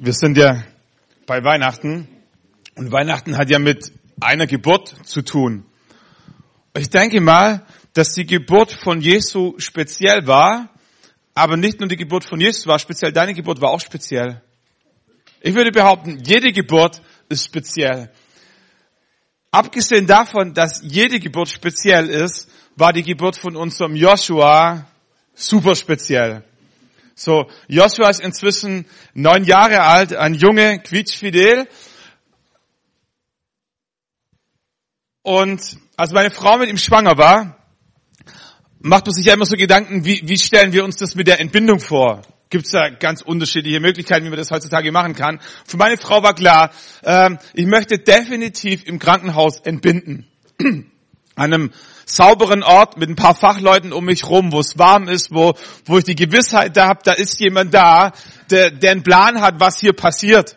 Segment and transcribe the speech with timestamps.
[0.00, 0.62] Wir sind ja
[1.26, 2.06] bei Weihnachten
[2.76, 3.90] und Weihnachten hat ja mit
[4.20, 5.66] einer Geburt zu tun.
[6.76, 10.68] Ich denke mal, dass die Geburt von Jesu speziell war,
[11.34, 14.40] aber nicht nur die Geburt von Jesus war speziell, deine Geburt war auch speziell.
[15.40, 18.12] Ich würde behaupten, jede Geburt ist speziell.
[19.50, 24.86] Abgesehen davon, dass jede Geburt speziell ist, war die Geburt von unserem Joshua
[25.34, 26.44] super speziell.
[27.18, 31.66] So, Joshua ist inzwischen neun Jahre alt, ein Junge, quietschfidel.
[35.22, 35.60] Und
[35.96, 37.58] als meine Frau mit ihm schwanger war,
[38.78, 41.40] macht man sich ja immer so Gedanken, wie, wie stellen wir uns das mit der
[41.40, 42.22] Entbindung vor?
[42.50, 45.40] Gibt es da ganz unterschiedliche Möglichkeiten, wie man das heutzutage machen kann.
[45.66, 46.70] Für meine Frau war klar,
[47.02, 50.28] ähm, ich möchte definitiv im Krankenhaus entbinden.
[51.38, 51.70] An einem
[52.04, 55.98] sauberen Ort mit ein paar Fachleuten um mich rum, wo es warm ist, wo, wo
[55.98, 58.12] ich die Gewissheit da habe, da ist jemand da,
[58.50, 60.56] der, der einen Plan hat, was hier passiert.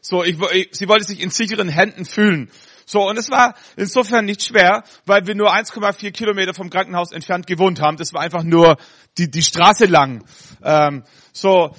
[0.00, 0.36] So, ich,
[0.72, 2.50] sie wollte sich in sicheren Händen fühlen.
[2.86, 7.46] So, und es war insofern nicht schwer, weil wir nur 1,4 Kilometer vom Krankenhaus entfernt
[7.46, 7.96] gewohnt haben.
[7.96, 8.76] Das war einfach nur
[9.18, 10.24] die, die Straße lang.
[10.62, 11.74] Ähm, so,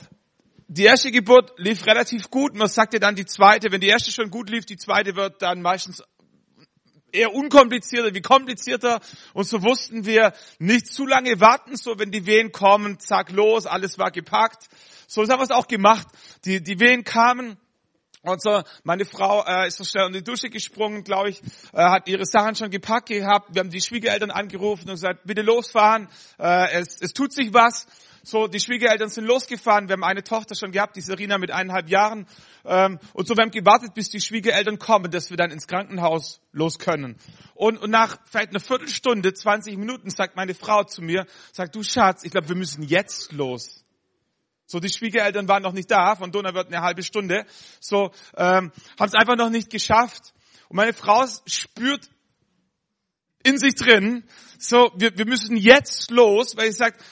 [0.67, 2.55] die erste Geburt lief relativ gut.
[2.55, 5.61] Man sagte dann die zweite, wenn die erste schon gut lief, die zweite wird dann
[5.61, 6.01] meistens
[7.13, 8.99] eher unkomplizierter wie komplizierter.
[9.33, 13.65] Und so wussten wir, nicht zu lange warten, so wenn die Wehen kommen, zack los,
[13.65, 14.67] alles war gepackt.
[15.07, 16.07] So haben wir es auch gemacht.
[16.45, 17.57] Die, die Wehen kamen.
[18.25, 21.41] Und so, meine Frau äh, ist so schnell in die Dusche gesprungen, glaube ich,
[21.73, 23.53] äh, hat ihre Sachen schon gepackt gehabt.
[23.53, 26.07] Wir haben die Schwiegereltern angerufen und gesagt, bitte losfahren,
[26.39, 27.85] äh, es, es tut sich was.
[28.25, 29.89] So, die Schwiegereltern sind losgefahren.
[29.89, 32.25] Wir haben eine Tochter schon gehabt, die Serena mit eineinhalb Jahren.
[32.63, 36.39] Ähm, und so, wir haben gewartet, bis die Schwiegereltern kommen, dass wir dann ins Krankenhaus
[36.53, 37.17] los können.
[37.53, 41.83] Und, und nach vielleicht einer Viertelstunde, 20 Minuten, sagt meine Frau zu mir, sagt, du
[41.83, 43.83] Schatz, ich glaube, wir müssen jetzt los.
[44.67, 47.45] So, die Schwiegereltern waren noch nicht da, von Donauwörth eine halbe Stunde.
[47.81, 50.33] So, ähm, haben es einfach noch nicht geschafft.
[50.69, 52.09] Und meine Frau spürt
[53.43, 54.23] in sich drin,
[54.57, 57.03] so, wir, wir müssen jetzt los, weil ich sagt,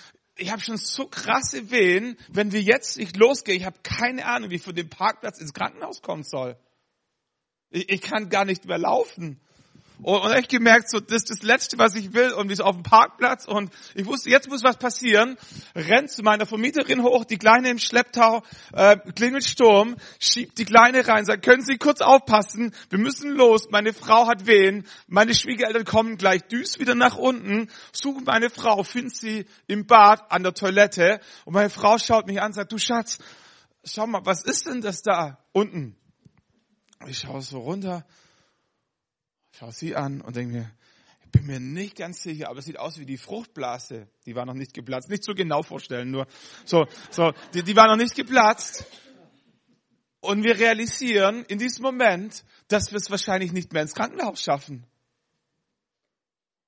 [0.42, 4.50] ich habe schon so krasse Wehen, wenn wir jetzt nicht losgehen, ich habe keine Ahnung,
[4.50, 6.58] wie ich von dem Parkplatz ins Krankenhaus kommen soll.
[7.70, 9.40] Ich, ich kann gar nicht mehr laufen.
[10.02, 12.34] Und, und ich gemerkt, so, das ist das Letzte, was ich will.
[12.34, 13.46] Und wie so auf dem Parkplatz.
[13.46, 15.38] Und ich wusste, jetzt muss was passieren.
[15.76, 18.42] Rennt zu meiner Vermieterin hoch, die Kleine im Schlepptau,
[18.74, 22.74] äh, klingelt Sturm, schiebt die Kleine rein, sagt, können Sie kurz aufpassen?
[22.90, 23.70] Wir müssen los.
[23.70, 24.86] Meine Frau hat Wehen.
[25.08, 26.42] Meine Schwiegereltern kommen gleich.
[26.44, 31.20] Düst wieder nach unten, suchen meine Frau, finden sie im Bad an der Toilette.
[31.46, 33.20] Und meine Frau schaut mich an, sagt, du Schatz,
[33.84, 35.96] schau mal, was ist denn das da unten?
[37.08, 38.06] Ich schaue so runter
[39.52, 40.72] schaue sie an und denke mir,
[41.26, 44.08] ich bin mir nicht ganz sicher, aber es sieht aus wie die Fruchtblase.
[44.26, 45.10] Die war noch nicht geplatzt.
[45.10, 46.28] Nicht so genau vorstellen, nur
[46.66, 48.86] so, so, die, die war noch nicht geplatzt.
[50.20, 54.86] Und wir realisieren in diesem Moment, dass wir es wahrscheinlich nicht mehr ins Krankenhaus schaffen.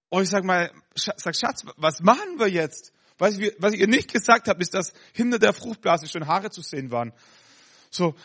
[0.10, 2.94] Und ich sag mal, sag Schatz, was machen wir jetzt?
[3.18, 6.52] Was ich, was ich ihr nicht gesagt habe, ist, dass hinter der Fruchtblase schon Haare
[6.52, 7.14] zu sehen waren.
[7.90, 8.16] So,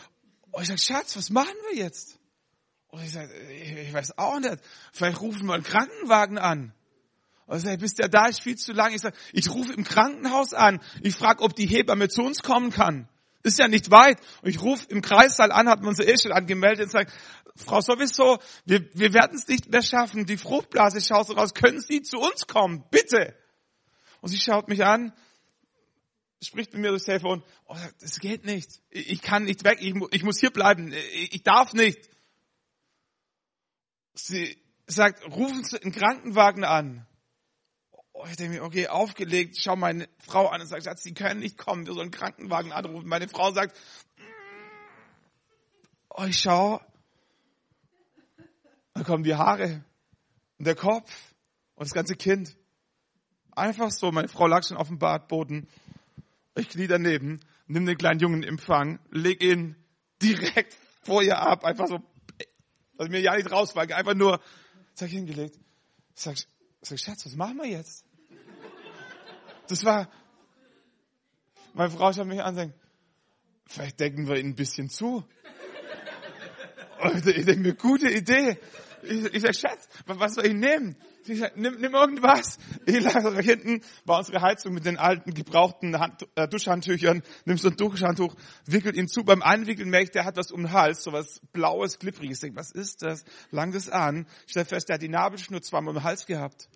[0.51, 2.18] und ich sag, Schatz, was machen wir jetzt?
[2.89, 4.57] Und ich sage, ich weiß auch nicht.
[4.91, 6.73] Vielleicht rufen wir einen Krankenwagen an.
[7.45, 8.93] Und ich sage, bis der da ist viel zu lang.
[8.93, 10.79] Ich sage, ich rufe im Krankenhaus an.
[11.01, 13.07] Ich frage, ob die Hebamme zu uns kommen kann.
[13.43, 14.19] Ist ja nicht weit.
[14.41, 17.13] Und ich rufe im Kreissaal an, hat man uns eh schon angemeldet und sagt,
[17.55, 20.25] Frau sowieso, wir, wir werden es nicht mehr schaffen.
[20.25, 21.53] Die Fruchtblase schaut so raus.
[21.53, 22.83] Können Sie zu uns kommen?
[22.89, 23.35] Bitte.
[24.21, 25.13] Und sie schaut mich an,
[26.41, 27.43] spricht mit mir durchs Telefon.
[27.65, 28.81] Oh, das geht nicht.
[28.89, 29.79] Ich kann nicht weg.
[29.81, 30.93] Ich, ich muss hier bleiben.
[31.13, 32.09] Ich darf nicht.
[34.13, 37.05] Sie sagt, rufen Sie einen Krankenwagen an.
[38.13, 41.39] Oh, ich denke mir, okay, aufgelegt, schau meine Frau an und sagt, Schatz, Sie können
[41.39, 43.07] nicht kommen, wir sollen einen Krankenwagen anrufen.
[43.07, 43.77] Meine Frau sagt,
[46.09, 46.81] oh, ich schau,
[48.93, 49.85] dann kommen die Haare
[50.57, 51.09] und der Kopf
[51.75, 52.57] und das ganze Kind.
[53.51, 55.69] Einfach so, meine Frau lag schon auf dem Badboden.
[56.55, 59.77] Ich knie daneben, nimm den kleinen Jungen in Empfang, leg ihn
[60.21, 61.99] direkt vor ihr ab, einfach so
[63.05, 64.41] ich mir ja nicht rausfallen, einfach nur,
[64.93, 65.57] sag ich hingelegt.
[66.13, 66.37] Sag,
[66.81, 68.05] sag, Schatz, was machen wir jetzt?
[69.67, 70.09] Das war,
[71.73, 72.73] meine Frau schaut mich an und sagt,
[73.67, 75.23] vielleicht decken wir ihn ein bisschen zu.
[77.01, 78.59] Und ich denke mir, gute Idee.
[79.03, 80.95] Ich, ich sag, Schatz, was soll ich nehmen?
[81.25, 82.57] Ich sag, nimm, nimm irgendwas.
[82.85, 87.63] Ich lag da hinten, war unsere Heizung mit den alten, gebrauchten Hand, äh, Duschhandtüchern, nimmst
[87.63, 88.35] so ein Duschhandtuch,
[88.65, 89.23] wickelt ihn zu.
[89.23, 92.37] Beim Einwickeln merkt der hat was um den Hals, so was blaues, glibbriges.
[92.37, 93.25] Ich denk, was ist das?
[93.51, 94.27] Lang das an.
[94.45, 96.69] Ich stell fest, der hat die Nabelschnur zweimal um den Hals gehabt.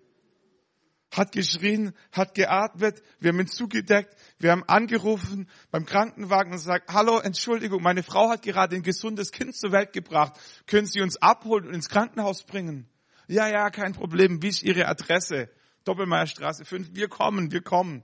[1.16, 6.92] Hat geschrien, hat geatmet, wir haben ihn zugedeckt, wir haben angerufen beim Krankenwagen und gesagt,
[6.92, 10.34] hallo, Entschuldigung, meine Frau hat gerade ein gesundes Kind zur Welt gebracht,
[10.66, 12.88] können Sie uns abholen und ins Krankenhaus bringen?
[13.26, 15.48] Ja, ja, kein Problem, wie ist Ihre Adresse?
[15.84, 18.02] Doppelmeierstraße 5, wir kommen, wir kommen.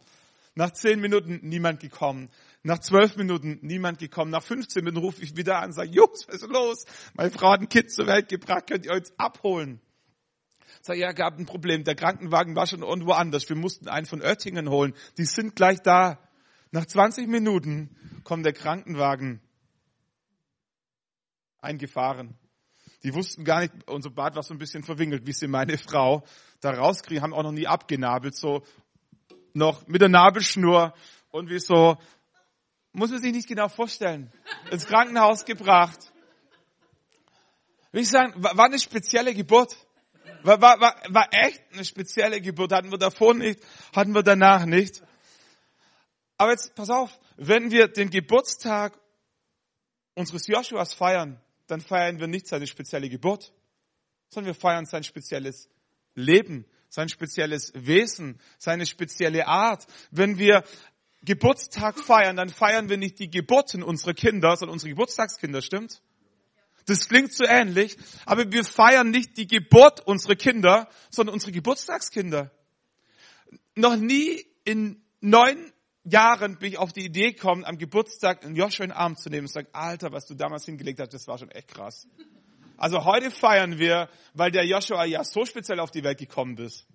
[0.55, 2.29] Nach zehn Minuten niemand gekommen.
[2.63, 4.31] Nach zwölf Minuten niemand gekommen.
[4.31, 6.85] Nach 15 Minuten rufe ich wieder an und sage, Jungs, was ist los?
[7.15, 9.81] Meine Frau hat ein Kind zur Welt gebracht, könnt ihr uns abholen?
[10.83, 11.85] Sag, ja, gab ein Problem.
[11.85, 13.49] Der Krankenwagen war schon irgendwo anders.
[13.49, 14.95] Wir mussten einen von Oettingen holen.
[15.19, 16.19] Die sind gleich da.
[16.73, 19.41] Nach 20 Minuten kommt der Krankenwagen
[21.61, 22.37] eingefahren.
[23.03, 26.25] Die wussten gar nicht, unser Bad war so ein bisschen verwinkelt, wie sie meine Frau
[26.61, 28.63] da rauskriegen, haben auch noch nie abgenabelt, so
[29.55, 30.95] noch mit der Nabelschnur
[31.31, 31.97] und wie so,
[32.93, 34.31] muss man sich nicht genau vorstellen,
[34.71, 36.13] ins Krankenhaus gebracht.
[37.93, 39.77] Will ich sagen, war eine spezielle Geburt.
[40.43, 42.73] War, war, war, war echt eine spezielle Geburt.
[42.73, 43.61] Hatten wir davor nicht,
[43.95, 45.03] hatten wir danach nicht.
[46.37, 48.99] Aber jetzt, pass auf, wenn wir den Geburtstag
[50.15, 53.53] unseres Joshuas feiern, dann feiern wir nicht seine spezielle Geburt,
[54.29, 55.69] sondern wir feiern sein spezielles
[56.15, 59.87] Leben, sein spezielles Wesen, seine spezielle Art.
[60.11, 60.65] Wenn wir
[61.23, 66.01] Geburtstag feiern, dann feiern wir nicht die Geburten unserer Kinder, sondern unsere Geburtstagskinder, stimmt?
[66.91, 67.97] Das klingt so ähnlich,
[68.27, 72.51] aber wir feiern nicht die Geburt unserer Kinder, sondern unsere Geburtstagskinder.
[73.77, 75.73] Noch nie in neun
[76.03, 79.31] Jahren bin ich auf die Idee gekommen, am Geburtstag einen Joshua in den Arm zu
[79.31, 82.09] nehmen und zu sagen, Alter, was du damals hingelegt hast, das war schon echt krass.
[82.77, 86.89] Also heute feiern wir, weil der Joshua ja so speziell auf die Welt gekommen ist.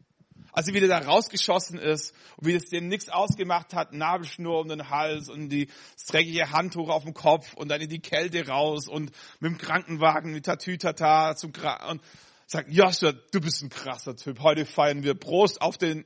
[0.55, 4.69] Also wie der da rausgeschossen ist und wie das dem nichts ausgemacht hat, Nabelschnur um
[4.69, 5.67] den Hals und die
[6.07, 9.11] dreckige Handtuch auf dem Kopf und dann in die Kälte raus und
[9.41, 12.01] mit dem Krankenwagen mit Tatütata zum Kra und
[12.47, 14.39] sagt, Joshua, du bist ein krasser Typ.
[14.39, 16.05] Heute feiern wir Prost auf den,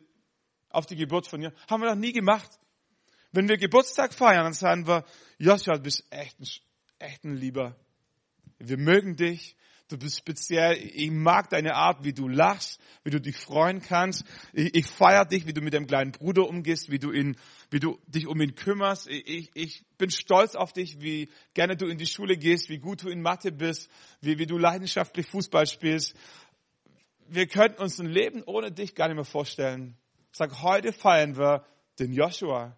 [0.72, 1.54] auf die Geburt von dir.
[1.70, 2.50] Haben wir noch nie gemacht.
[3.32, 5.06] Wenn wir Geburtstag feiern, dann sagen wir,
[5.38, 6.48] Joshua, du bist echt ein,
[6.98, 7.76] echt ein Lieber.
[8.58, 9.56] Wir mögen dich.
[9.90, 10.78] Du bist speziell.
[10.78, 14.24] Ich mag deine Art, wie du lachst, wie du dich freuen kannst.
[14.54, 17.38] Ich, ich feiere dich, wie du mit deinem kleinen Bruder umgehst, wie du ihn,
[17.72, 19.08] wie du dich um ihn kümmerst.
[19.08, 23.02] Ich, ich bin stolz auf dich, wie gerne du in die Schule gehst, wie gut
[23.02, 23.90] du in Mathe bist,
[24.22, 26.14] wie, wie du leidenschaftlich Fußball spielst.
[27.28, 29.98] Wir könnten uns ein Leben ohne dich gar nicht mehr vorstellen.
[30.32, 31.66] sag, heute feiern wir
[31.98, 32.78] den Joshua.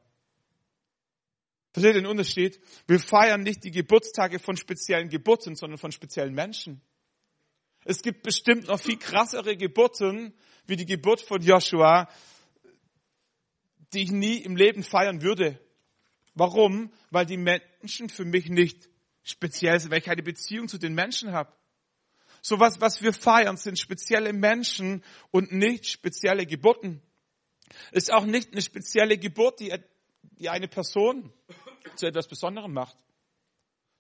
[1.74, 2.62] Versteht den Unterschied?
[2.88, 6.82] Wir feiern nicht die Geburtstage von speziellen Geburten, sondern von speziellen Menschen.
[7.84, 10.34] Es gibt bestimmt noch viel krassere Geburten,
[10.68, 12.08] wie die Geburt von Joshua,
[13.94, 15.60] die ich nie im Leben feiern würde.
[16.34, 16.92] Warum?
[17.10, 18.90] Weil die Menschen für mich nicht
[19.24, 21.52] speziell sind, weil ich keine Beziehung zu den Menschen habe.
[22.42, 27.02] So was, was wir feiern, sind spezielle Menschen und nicht spezielle Geburten.
[27.92, 29.74] Ist auch nicht eine spezielle Geburt, die
[30.42, 31.32] die eine Person
[31.96, 32.98] zu etwas Besonderem macht,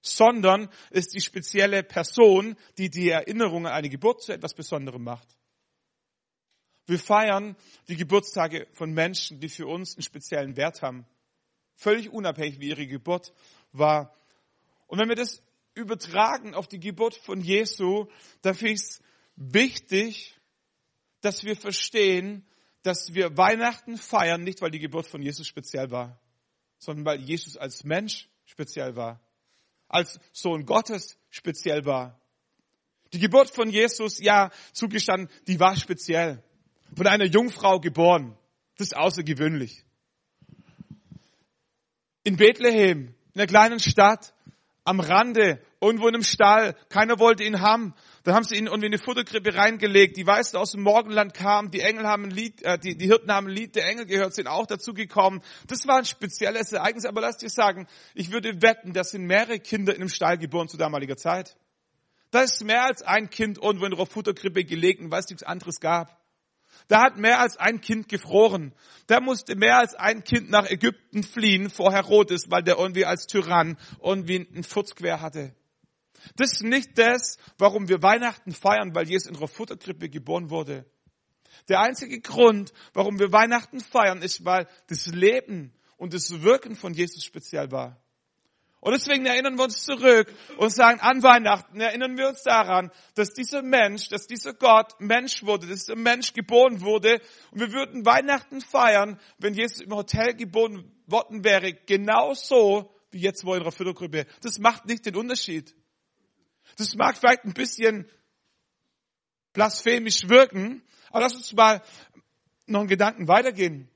[0.02, 5.28] sondern ist die spezielle Person, die die Erinnerung an eine Geburt zu etwas Besonderem macht.
[6.88, 7.56] Wir feiern
[7.88, 11.06] die Geburtstage von Menschen, die für uns einen speziellen Wert haben.
[11.76, 13.34] Völlig unabhängig, wie ihre Geburt
[13.72, 14.16] war.
[14.88, 15.42] Und wenn wir das
[15.74, 18.08] übertragen auf die Geburt von Jesu,
[18.42, 19.02] dann finde ich es
[19.36, 20.36] wichtig,
[21.22, 22.46] dass wir verstehen,
[22.84, 26.20] dass wir Weihnachten feiern, nicht weil die Geburt von Jesus speziell war,
[26.78, 29.22] sondern weil Jesus als Mensch speziell war,
[29.92, 32.20] als Sohn Gottes speziell war.
[33.14, 36.44] Die Geburt von Jesus, ja, zugestanden, die war speziell.
[36.96, 38.38] Von einer Jungfrau geboren.
[38.78, 39.84] Das ist außergewöhnlich.
[42.24, 44.34] In Bethlehem, in einer kleinen Stadt,
[44.84, 47.94] am Rande, irgendwo in einem Stall, keiner wollte ihn haben.
[48.24, 50.16] Dann haben sie ihn irgendwie in eine Futterkrippe reingelegt.
[50.16, 53.32] Die Weißen aus dem Morgenland kamen, die Engel haben ein Lied, äh, die, die Hirten
[53.32, 55.42] haben ein Lied der Engel gehört, sind auch dazu gekommen.
[55.68, 59.60] Das war ein spezielles Ereignis, aber lass dir sagen, ich würde wetten, das sind mehrere
[59.60, 61.58] Kinder in einem Stall geboren zu damaliger Zeit.
[62.30, 65.80] Da ist mehr als ein Kind irgendwo in einer Futterkrippe gelegt weil es nichts anderes
[65.80, 66.22] gab.
[66.88, 68.74] Da hat mehr als ein Kind gefroren.
[69.08, 73.28] Da musste mehr als ein Kind nach Ägypten fliehen vor Herodes, weil der irgendwie als
[73.28, 75.54] Tyrann irgendwie einen Furz quer hatte.
[76.36, 80.86] Das ist nicht das, warum wir Weihnachten feiern, weil Jesus in einer Futterkrippe geboren wurde.
[81.70, 86.94] Der einzige Grund, warum wir Weihnachten feiern, ist, weil das Leben und das Wirken von
[86.94, 88.02] Jesus speziell war.
[88.82, 93.32] Und deswegen erinnern wir uns zurück und sagen, an Weihnachten erinnern wir uns daran, dass
[93.32, 97.22] dieser Mensch, dass dieser Gott Mensch wurde, dass dieser Mensch geboren wurde.
[97.52, 103.46] Und wir würden Weihnachten feiern, wenn Jesus im Hotel geboren worden wäre, genauso wie jetzt
[103.46, 104.26] wo in der Futtergruppe.
[104.42, 105.76] Das macht nicht den Unterschied.
[106.78, 108.10] Das mag vielleicht ein bisschen
[109.54, 111.82] blasphemisch wirken, aber lass uns mal
[112.68, 113.90] noch einen Gedanken weitergehen.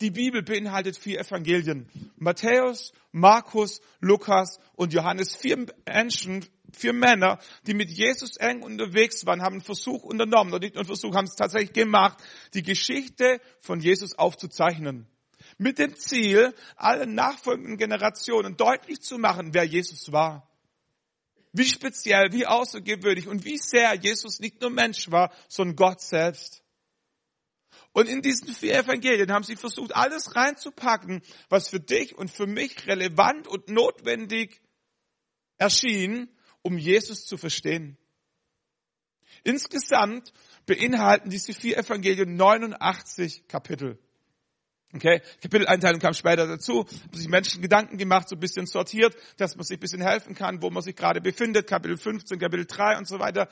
[0.00, 1.88] Die Bibel beinhaltet vier Evangelien.
[2.16, 5.34] Matthäus, Markus, Lukas und Johannes.
[5.34, 10.64] Vier Menschen, vier Männer, die mit Jesus eng unterwegs waren, haben einen Versuch unternommen, oder
[10.64, 12.22] nicht nur einen Versuch, haben es tatsächlich gemacht,
[12.54, 15.08] die Geschichte von Jesus aufzuzeichnen.
[15.56, 20.48] Mit dem Ziel, allen nachfolgenden Generationen deutlich zu machen, wer Jesus war.
[21.52, 26.62] Wie speziell, wie außergewöhnlich und wie sehr Jesus nicht nur Mensch war, sondern Gott selbst.
[27.92, 32.46] Und in diesen vier Evangelien haben sie versucht, alles reinzupacken, was für dich und für
[32.46, 34.60] mich relevant und notwendig
[35.56, 36.28] erschien,
[36.62, 37.96] um Jesus zu verstehen.
[39.42, 40.32] Insgesamt
[40.66, 43.98] beinhalten diese vier Evangelien 89 Kapitel.
[44.94, 49.54] Okay, Kapiteleinteilung kam später dazu, haben sich Menschen Gedanken gemacht, so ein bisschen sortiert, dass
[49.54, 52.96] man sich ein bisschen helfen kann, wo man sich gerade befindet, Kapitel 15, Kapitel 3
[52.96, 53.48] und so weiter.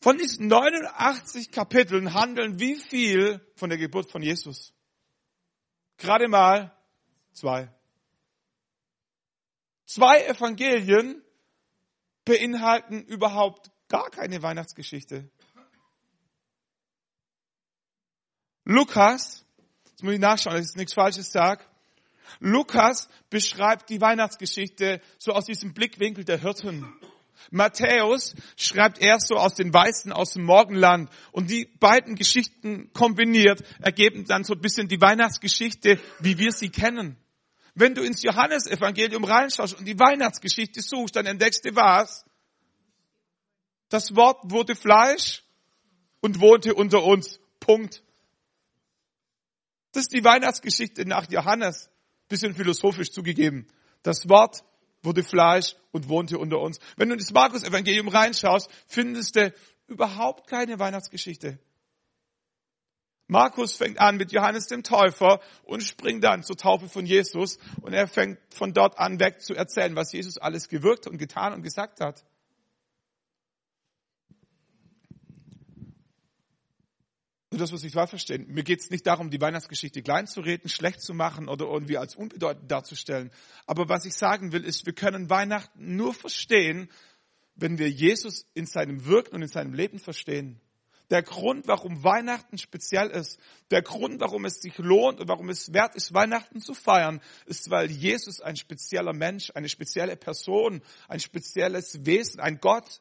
[0.00, 4.72] Von diesen 89 Kapiteln handeln wie viel von der Geburt von Jesus?
[5.98, 6.74] Gerade mal
[7.32, 7.70] zwei.
[9.86, 11.22] Zwei Evangelien
[12.24, 15.30] beinhalten überhaupt gar keine Weihnachtsgeschichte.
[18.64, 19.43] Lukas,
[19.94, 21.64] jetzt muss ich nachschauen, dass ich nichts Falsches sage.
[22.40, 26.92] Lukas beschreibt die Weihnachtsgeschichte so aus diesem Blickwinkel der Hirten.
[27.52, 33.62] Matthäus schreibt erst so aus den Weißen aus dem Morgenland und die beiden Geschichten kombiniert
[33.80, 37.16] ergeben dann so ein bisschen die Weihnachtsgeschichte, wie wir sie kennen.
[37.76, 42.24] Wenn du ins Johannesevangelium reinschaust und die Weihnachtsgeschichte suchst, dann entdeckst du was?
[43.90, 45.44] Das Wort wurde Fleisch
[46.20, 47.38] und wohnte unter uns.
[47.60, 48.03] Punkt.
[49.94, 51.88] Das ist die Weihnachtsgeschichte nach Johannes.
[52.28, 53.68] Bisschen philosophisch zugegeben.
[54.02, 54.64] Das Wort
[55.02, 56.80] wurde Fleisch und wohnte unter uns.
[56.96, 59.54] Wenn du in das Markus-Evangelium reinschaust, findest du
[59.86, 61.60] überhaupt keine Weihnachtsgeschichte.
[63.28, 67.92] Markus fängt an mit Johannes dem Täufer und springt dann zur Taufe von Jesus und
[67.92, 71.62] er fängt von dort an weg zu erzählen, was Jesus alles gewirkt und getan und
[71.62, 72.24] gesagt hat.
[77.54, 78.46] Nur das, was ich wahr verstehen.
[78.48, 81.98] Mir geht es nicht darum, die Weihnachtsgeschichte klein zu reden, schlecht zu machen oder irgendwie
[81.98, 83.30] als unbedeutend darzustellen.
[83.64, 86.90] Aber was ich sagen will, ist, wir können Weihnachten nur verstehen,
[87.54, 90.60] wenn wir Jesus in seinem Wirken und in seinem Leben verstehen.
[91.10, 93.38] Der Grund, warum Weihnachten speziell ist,
[93.70, 97.70] der Grund, warum es sich lohnt und warum es wert ist, Weihnachten zu feiern, ist,
[97.70, 103.00] weil Jesus ein spezieller Mensch, eine spezielle Person, ein spezielles Wesen, ein Gott,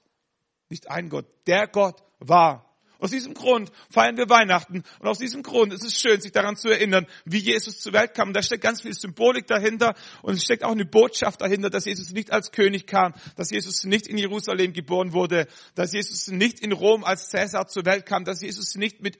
[0.69, 2.69] nicht ein Gott, der Gott war.
[3.03, 6.55] Aus diesem Grund feiern wir Weihnachten und aus diesem Grund ist es schön, sich daran
[6.55, 8.29] zu erinnern, wie Jesus zur Welt kam.
[8.29, 11.83] Und da steckt ganz viel Symbolik dahinter und es steckt auch eine Botschaft dahinter, dass
[11.83, 16.61] Jesus nicht als König kam, dass Jesus nicht in Jerusalem geboren wurde, dass Jesus nicht
[16.61, 19.19] in Rom als Cäsar zur Welt kam, dass Jesus nicht mit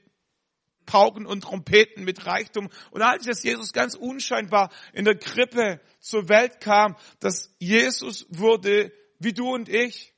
[0.85, 6.29] Pauken und Trompeten mit Reichtum und als dass Jesus ganz unscheinbar in der Krippe zur
[6.29, 10.13] Welt kam, dass Jesus wurde wie du und ich,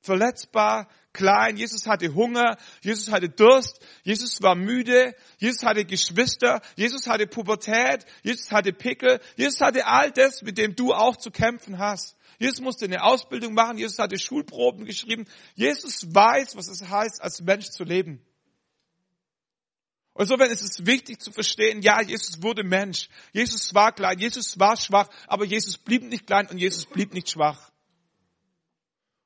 [0.00, 7.06] verletzbar, klein, Jesus hatte Hunger, Jesus hatte Durst, Jesus war müde, Jesus hatte Geschwister, Jesus
[7.06, 11.78] hatte Pubertät, Jesus hatte Pickel, Jesus hatte all das, mit dem du auch zu kämpfen
[11.78, 12.16] hast.
[12.38, 15.26] Jesus musste eine Ausbildung machen, Jesus hatte Schulproben geschrieben.
[15.54, 18.24] Jesus weiß, was es heißt, als Mensch zu leben.
[20.18, 23.08] Und insofern ist es wichtig zu verstehen, ja, Jesus wurde Mensch.
[23.32, 27.30] Jesus war klein, Jesus war schwach, aber Jesus blieb nicht klein und Jesus blieb nicht
[27.30, 27.70] schwach.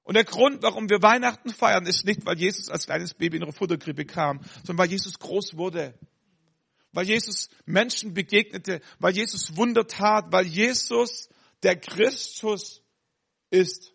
[0.05, 3.45] Und der Grund, warum wir Weihnachten feiern, ist nicht, weil Jesus als kleines Baby in
[3.45, 5.95] eine Futterkrippe kam, sondern weil Jesus groß wurde.
[6.93, 11.29] Weil Jesus Menschen begegnete, weil Jesus Wunder tat, weil Jesus
[11.63, 12.83] der Christus
[13.51, 13.93] ist.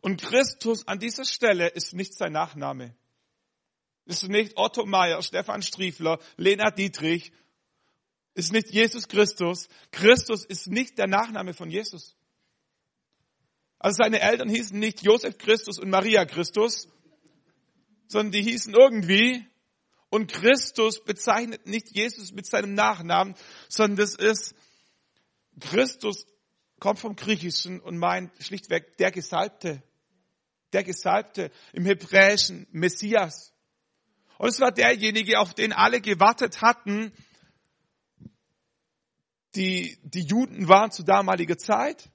[0.00, 2.94] Und Christus an dieser Stelle ist nicht sein Nachname.
[4.06, 7.32] Ist nicht Otto Meyer, Stefan Striefler, Lena Dietrich,
[8.34, 9.68] ist nicht Jesus Christus.
[9.90, 12.16] Christus ist nicht der Nachname von Jesus.
[13.78, 16.88] Also seine Eltern hießen nicht Josef Christus und Maria Christus,
[18.08, 19.46] sondern die hießen irgendwie.
[20.10, 23.34] Und Christus bezeichnet nicht Jesus mit seinem Nachnamen,
[23.68, 24.54] sondern das ist,
[25.60, 26.26] Christus
[26.80, 29.82] kommt vom Griechischen und meint schlichtweg der Gesalbte.
[30.72, 33.52] Der Gesalbte im Hebräischen Messias.
[34.38, 37.12] Und es war derjenige, auf den alle gewartet hatten.
[39.54, 42.10] Die, die Juden waren zu damaliger Zeit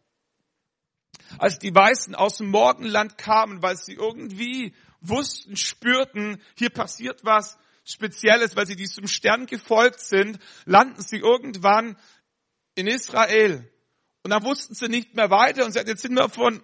[1.37, 7.57] als die Weißen aus dem Morgenland kamen, weil sie irgendwie wussten, spürten, hier passiert was
[7.85, 11.97] Spezielles, weil sie diesem Stern gefolgt sind, landen sie irgendwann
[12.75, 13.69] in Israel.
[14.23, 16.63] Und dann wussten sie nicht mehr weiter und jetzt sind wir von,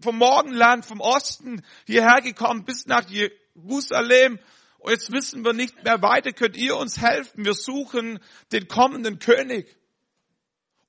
[0.00, 4.38] vom Morgenland, vom Osten hierher gekommen bis nach Jerusalem.
[4.78, 7.44] Und jetzt wissen wir nicht mehr weiter, könnt ihr uns helfen?
[7.44, 8.20] Wir suchen
[8.52, 9.76] den kommenden König.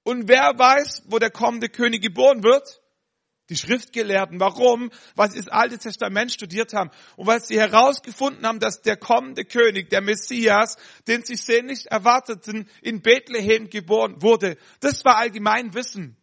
[0.03, 2.82] Und wer weiß, wo der kommende König geboren wird?
[3.49, 4.39] Die Schriftgelehrten.
[4.39, 4.89] Warum?
[5.15, 9.43] Weil sie das Alte Testament studiert haben und weil sie herausgefunden haben, dass der kommende
[9.43, 14.57] König, der Messias, den sie sehnlich erwarteten, in Bethlehem geboren wurde.
[14.79, 16.15] Das war allgemein Wissen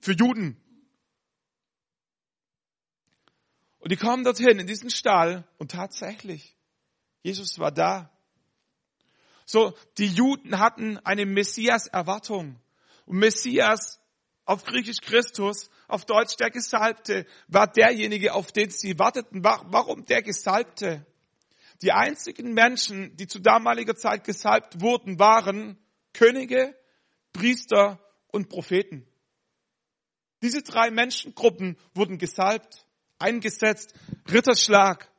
[0.00, 0.56] für Juden.
[3.80, 6.56] Und die kommen dorthin in diesen Stall und tatsächlich,
[7.22, 8.10] Jesus war da.
[9.46, 12.60] So, die Juden hatten eine Messias-Erwartung.
[13.06, 13.98] Und Messias,
[14.44, 19.42] auf Griechisch Christus, auf Deutsch der Gesalbte, war derjenige, auf den sie warteten.
[19.42, 21.04] Warum der Gesalbte?
[21.82, 25.78] Die einzigen Menschen, die zu damaliger Zeit gesalbt wurden, waren
[26.12, 26.76] Könige,
[27.32, 29.06] Priester und Propheten.
[30.42, 32.84] Diese drei Menschengruppen wurden gesalbt,
[33.18, 33.94] eingesetzt,
[34.30, 35.10] Ritterschlag,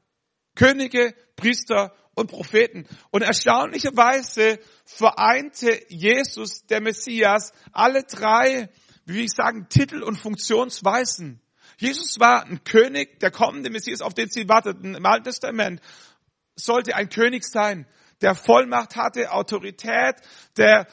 [0.55, 2.87] Könige, Priester und Propheten.
[3.11, 8.69] Und erstaunlicherweise vereinte Jesus, der Messias, alle drei,
[9.09, 11.41] wie will ich sagen, Titel und Funktionsweisen.
[11.77, 14.93] Jesus war ein König, der kommende Messias, auf den sie warteten.
[14.93, 15.81] Im Alten Testament
[16.55, 17.87] sollte ein König sein,
[18.21, 20.17] der Vollmacht hatte, Autorität,
[20.57, 20.87] der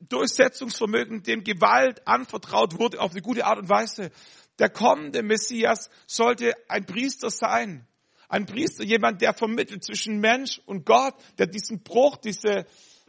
[0.00, 4.10] Durchsetzungsvermögen, dem Gewalt anvertraut wurde auf eine gute Art und Weise.
[4.58, 7.86] Der kommende Messias sollte ein Priester sein,
[8.28, 12.64] ein Priester, jemand, der vermittelt zwischen Mensch und Gott, der diesen Bruch, diese,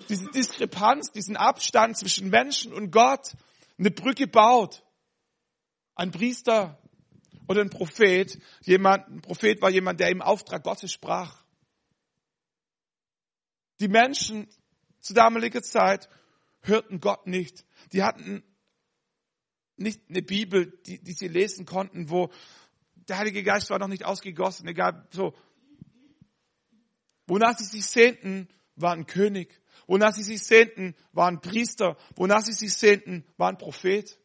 [0.09, 3.29] diese Diskrepanz, diesen Abstand zwischen Menschen und Gott
[3.77, 4.83] eine Brücke baut.
[5.95, 6.81] Ein Priester
[7.47, 11.43] oder ein Prophet, jemand, ein Prophet war jemand, der im Auftrag Gottes sprach.
[13.79, 14.47] Die Menschen
[14.99, 16.09] zu damaliger Zeit
[16.61, 17.65] hörten Gott nicht.
[17.91, 18.43] Die hatten
[19.75, 22.31] nicht eine Bibel, die, die sie lesen konnten, wo
[22.95, 25.35] der Heilige Geist war noch nicht ausgegossen, egal, so.
[27.27, 29.61] Wonach sie sich sehnten, war ein König.
[29.87, 31.97] Wonach sie sich sehnten, war ein Priester.
[32.15, 34.17] Wonach sie sich sehnten, war ein Prophet.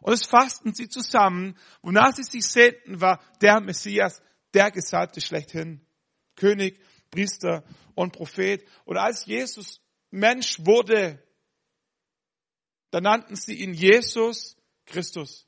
[0.00, 1.56] Und es fassten sie zusammen.
[1.82, 4.22] Wonach sie sich sehnten, war der Messias,
[4.54, 5.80] der Gesalbte schlechthin.
[6.36, 8.64] König, Priester und Prophet.
[8.84, 11.22] Und als Jesus Mensch wurde,
[12.90, 15.46] da nannten sie ihn Jesus Christus.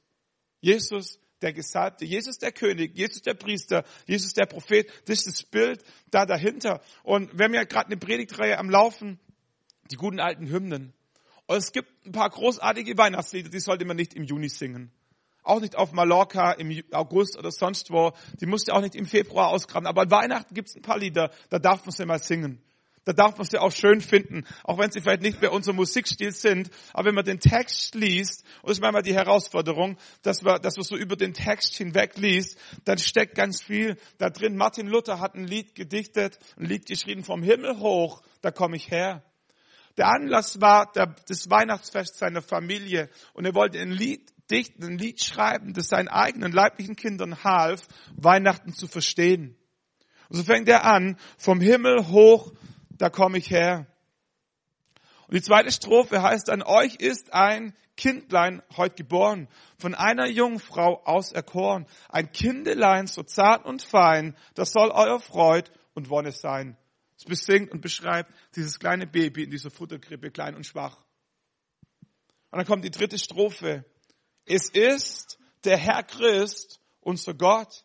[0.61, 4.90] Jesus der Gesalbte, Jesus der König, Jesus der Priester, Jesus der Prophet.
[5.07, 6.81] Das ist das Bild da dahinter.
[7.03, 9.18] Und wir haben ja gerade eine Predigtreihe am Laufen,
[9.90, 10.92] die guten alten Hymnen.
[11.46, 14.92] Und es gibt ein paar großartige Weihnachtslieder, die sollte man nicht im Juni singen.
[15.42, 18.12] Auch nicht auf Mallorca im August oder sonst wo.
[18.40, 19.87] Die musst du auch nicht im Februar ausgraben.
[19.87, 22.62] Aber an Weihnachten gibt es ein paar Lieder, da darf man sie mal singen.
[23.09, 26.31] Da darf man sie auch schön finden, auch wenn sie vielleicht nicht bei unserem Musikstil
[26.31, 26.68] sind.
[26.92, 30.77] Aber wenn man den Text liest, und das ist manchmal die Herausforderung, dass man, dass
[30.77, 34.59] man so über den Text hinweg liest, dann steckt ganz viel da drin.
[34.59, 38.90] Martin Luther hat ein Lied gedichtet, ein Lied geschrieben vom Himmel hoch, da komme ich
[38.90, 39.23] her.
[39.97, 45.25] Der Anlass war das Weihnachtsfest seiner Familie und er wollte ein Lied dichten, ein Lied
[45.25, 49.57] schreiben, das seinen eigenen leiblichen Kindern half, Weihnachten zu verstehen.
[50.29, 52.53] Und so fängt er an, vom Himmel hoch
[52.98, 53.87] da komme ich her.
[55.26, 61.02] Und die zweite Strophe heißt, an euch ist ein Kindlein heute geboren, von einer Jungfrau
[61.04, 61.87] auserkoren.
[62.08, 66.76] Ein Kindelein so zart und fein, das soll euer Freud und Wonne sein.
[67.16, 70.96] Es besingt und beschreibt dieses kleine Baby in dieser Futterkrippe, klein und schwach.
[72.50, 73.84] Und dann kommt die dritte Strophe.
[74.46, 77.84] Es ist der Herr Christ, unser Gott,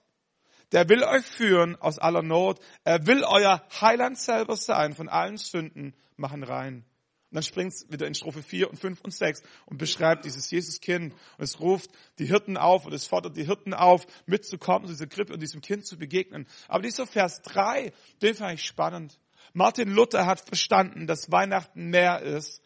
[0.73, 2.59] der will euch führen aus aller Not.
[2.83, 6.83] Er will euer Heiland selber sein, von allen Sünden machen rein.
[7.29, 10.51] Und dann springt es wieder in Strophe 4 und 5 und 6 und beschreibt dieses
[10.51, 11.13] Jesuskind.
[11.13, 15.07] Und es ruft die Hirten auf und es fordert die Hirten auf, mitzukommen zu dieser
[15.07, 16.47] Krippe und diesem Kind zu begegnen.
[16.67, 19.19] Aber dieser Vers 3, den fand ich spannend.
[19.53, 22.61] Martin Luther hat verstanden, dass Weihnachten mehr ist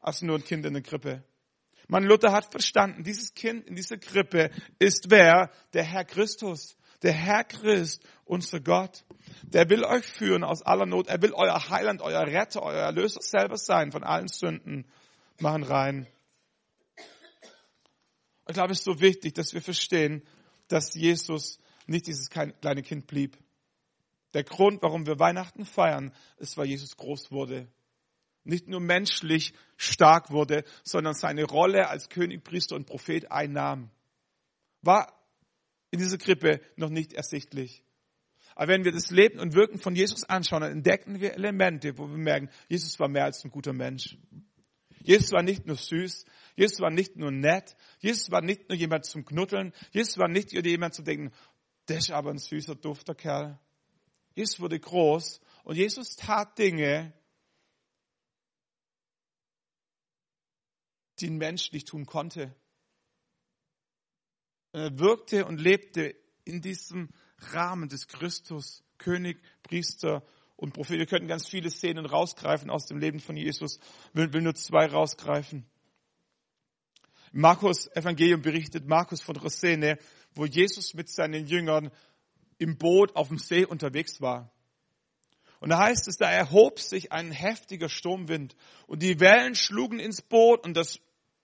[0.00, 1.22] als nur ein Kind in der Krippe.
[1.88, 5.50] Martin Luther hat verstanden, dieses Kind in dieser Krippe ist wer?
[5.74, 6.76] Der Herr Christus.
[7.02, 9.04] Der Herr Christ, unser Gott,
[9.42, 11.08] der will euch führen aus aller Not.
[11.08, 14.86] Er will euer Heiland, euer Retter, euer Erlöser selber sein von allen Sünden.
[15.38, 16.06] Machen rein.
[18.48, 20.22] Ich glaube, es ist so wichtig, dass wir verstehen,
[20.68, 23.36] dass Jesus nicht dieses kleine Kind blieb.
[24.34, 27.68] Der Grund, warum wir Weihnachten feiern, ist, weil Jesus groß wurde.
[28.44, 33.90] Nicht nur menschlich stark wurde, sondern seine Rolle als König, Priester und Prophet einnahm.
[34.80, 35.12] War
[35.92, 37.84] in dieser Krippe noch nicht ersichtlich.
[38.56, 42.08] Aber wenn wir das Leben und Wirken von Jesus anschauen, dann entdecken wir Elemente, wo
[42.08, 44.18] wir merken, Jesus war mehr als ein guter Mensch.
[45.04, 46.24] Jesus war nicht nur süß,
[46.56, 50.52] Jesus war nicht nur nett, Jesus war nicht nur jemand zum Knuddeln, Jesus war nicht
[50.52, 51.32] nur jemand zu denken,
[51.86, 53.58] das ist aber ein süßer, dufter Kerl.
[54.34, 57.12] Jesus wurde groß Und Jesus tat Dinge,
[61.20, 62.54] die ein Mensch nicht tun konnte.
[64.72, 67.10] Er wirkte und lebte in diesem
[67.52, 70.24] Rahmen des Christus, König, Priester
[70.56, 70.98] und Prophet.
[70.98, 73.78] Wir könnten ganz viele Szenen rausgreifen aus dem Leben von Jesus,
[74.12, 75.66] will, will nur zwei rausgreifen.
[77.32, 79.98] Markus Evangelium berichtet Markus von Rossene,
[80.34, 81.90] wo Jesus mit seinen Jüngern
[82.58, 84.52] im Boot auf dem See unterwegs war.
[85.60, 88.56] Und da heißt es, da erhob sich ein heftiger Sturmwind
[88.86, 90.98] und die Wellen schlugen ins Boot und das,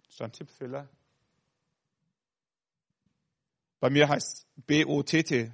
[0.08, 0.88] ist da ein Tippfehler?
[3.80, 5.52] Bei mir heißt B-O-T-T.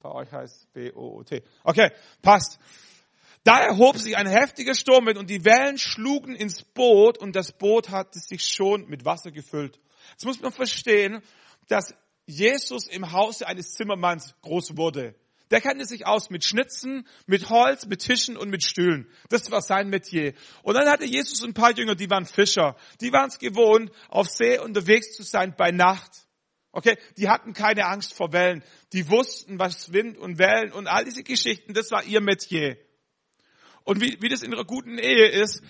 [0.00, 1.42] Bei euch heißt B-O-O-T.
[1.62, 2.58] Okay, passt.
[3.44, 7.90] Da erhob sich ein heftiger Sturmwind und die Wellen schlugen ins Boot und das Boot
[7.90, 9.78] hatte sich schon mit Wasser gefüllt.
[10.12, 11.22] Jetzt muss man verstehen,
[11.68, 11.94] dass
[12.26, 15.14] Jesus im Hause eines Zimmermanns groß wurde.
[15.50, 19.10] Der kannte sich aus mit Schnitzen, mit Holz, mit Tischen und mit Stühlen.
[19.28, 20.32] Das war sein Metier.
[20.62, 22.76] Und dann hatte Jesus ein paar Jünger, die waren Fischer.
[23.02, 26.23] Die waren es gewohnt, auf See unterwegs zu sein bei Nacht.
[26.74, 28.64] Okay, die hatten keine Angst vor Wellen.
[28.92, 32.76] Die wussten, was Wind und Wellen und all diese Geschichten, das war ihr Metier.
[33.84, 35.62] Und wie, wie das in einer guten Ehe ist,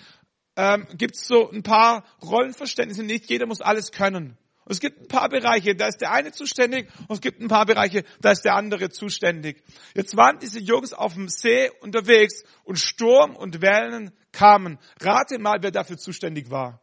[0.56, 3.02] ähm, gibt es so ein paar Rollenverständnisse.
[3.02, 4.38] Nicht jeder muss alles können.
[4.64, 7.48] Und es gibt ein paar Bereiche, da ist der eine zuständig und es gibt ein
[7.48, 9.62] paar Bereiche, da ist der andere zuständig.
[9.94, 14.78] Jetzt waren diese Jungs auf dem See unterwegs und Sturm und Wellen kamen.
[15.02, 16.80] Rate mal, wer dafür zuständig war.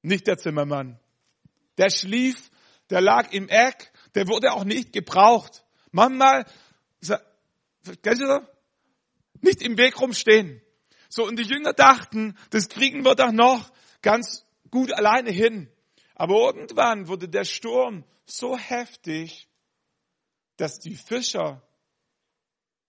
[0.00, 0.98] Nicht der Zimmermann.
[1.76, 2.50] Der schlief
[2.90, 5.64] der lag im Eck, der wurde auch nicht gebraucht.
[5.92, 6.46] Manchmal,
[8.02, 8.42] kennst du das?
[9.40, 10.62] Nicht im Weg rumstehen.
[11.08, 13.70] So, und die Jünger dachten, das kriegen wir doch noch
[14.02, 15.70] ganz gut alleine hin.
[16.14, 19.48] Aber irgendwann wurde der Sturm so heftig,
[20.56, 21.62] dass die Fischer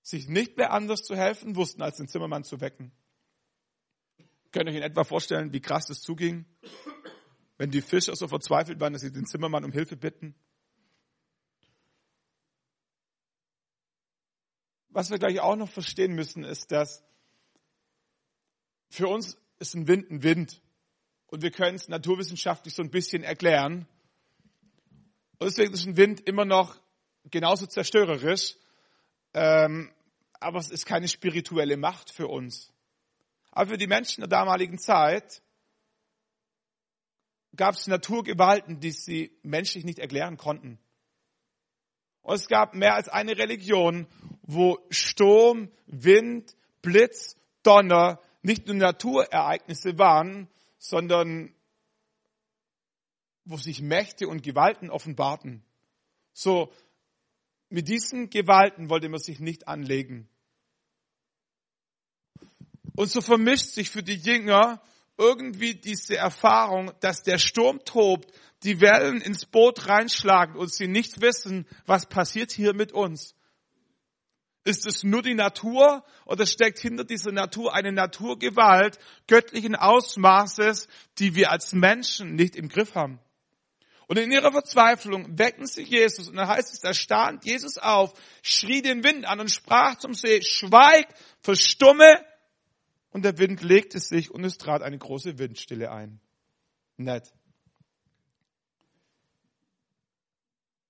[0.01, 2.91] sich nicht mehr anders zu helfen wussten, als den Zimmermann zu wecken.
[4.51, 6.45] Könnt ihr euch in etwa vorstellen, wie krass das zuging?
[7.57, 10.35] Wenn die Fischer so verzweifelt waren, dass sie den Zimmermann um Hilfe bitten?
[14.89, 17.03] Was wir gleich auch noch verstehen müssen, ist, dass
[18.89, 20.61] für uns ist ein Wind ein Wind.
[21.27, 23.87] Und wir können es naturwissenschaftlich so ein bisschen erklären.
[25.39, 26.79] Und deswegen ist ein Wind immer noch
[27.25, 28.55] genauso zerstörerisch.
[29.33, 29.91] Ähm,
[30.39, 32.71] aber es ist keine spirituelle Macht für uns.
[33.51, 35.41] Aber für die Menschen der damaligen Zeit
[37.57, 40.79] gab es Naturgewalten, die sie menschlich nicht erklären konnten.
[42.21, 44.07] Und es gab mehr als eine Religion,
[44.41, 51.53] wo Sturm, Wind, Blitz, Donner nicht nur Naturereignisse waren, sondern
[53.45, 55.63] wo sich Mächte und Gewalten offenbarten.
[56.33, 56.71] So,
[57.69, 60.29] mit diesen Gewalten wollte man sich nicht anlegen.
[62.95, 64.81] Und so vermischt sich für die Jünger
[65.17, 68.31] irgendwie diese Erfahrung, dass der Sturm tobt,
[68.63, 73.35] die Wellen ins Boot reinschlagen und sie nicht wissen, was passiert hier mit uns.
[74.63, 81.35] Ist es nur die Natur oder steckt hinter dieser Natur eine Naturgewalt göttlichen Ausmaßes, die
[81.35, 83.19] wir als Menschen nicht im Griff haben?
[84.07, 88.13] Und in ihrer Verzweiflung wecken sie Jesus und dann heißt es, da stand Jesus auf,
[88.41, 91.07] schrie den Wind an und sprach zum See, schweig,
[91.41, 92.25] verstumme
[93.11, 96.19] und der Wind legte sich und es trat eine große Windstille ein.
[96.97, 97.33] Nett.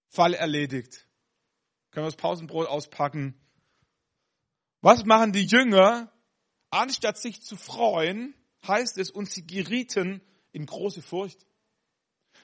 [0.09, 1.07] Fall erledigt.
[1.91, 3.39] Können wir das Pausenbrot auspacken?
[4.81, 6.11] Was machen die Jünger?
[6.69, 8.33] Anstatt sich zu freuen,
[8.67, 11.45] heißt es, und sie gerieten in große Furcht.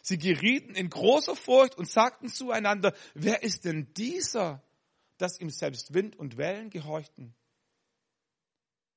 [0.02, 4.64] Sie gerieten in große Furcht und sagten zueinander, wer ist denn dieser,
[5.18, 7.36] dass ihm selbst Wind und Wellen gehorchten?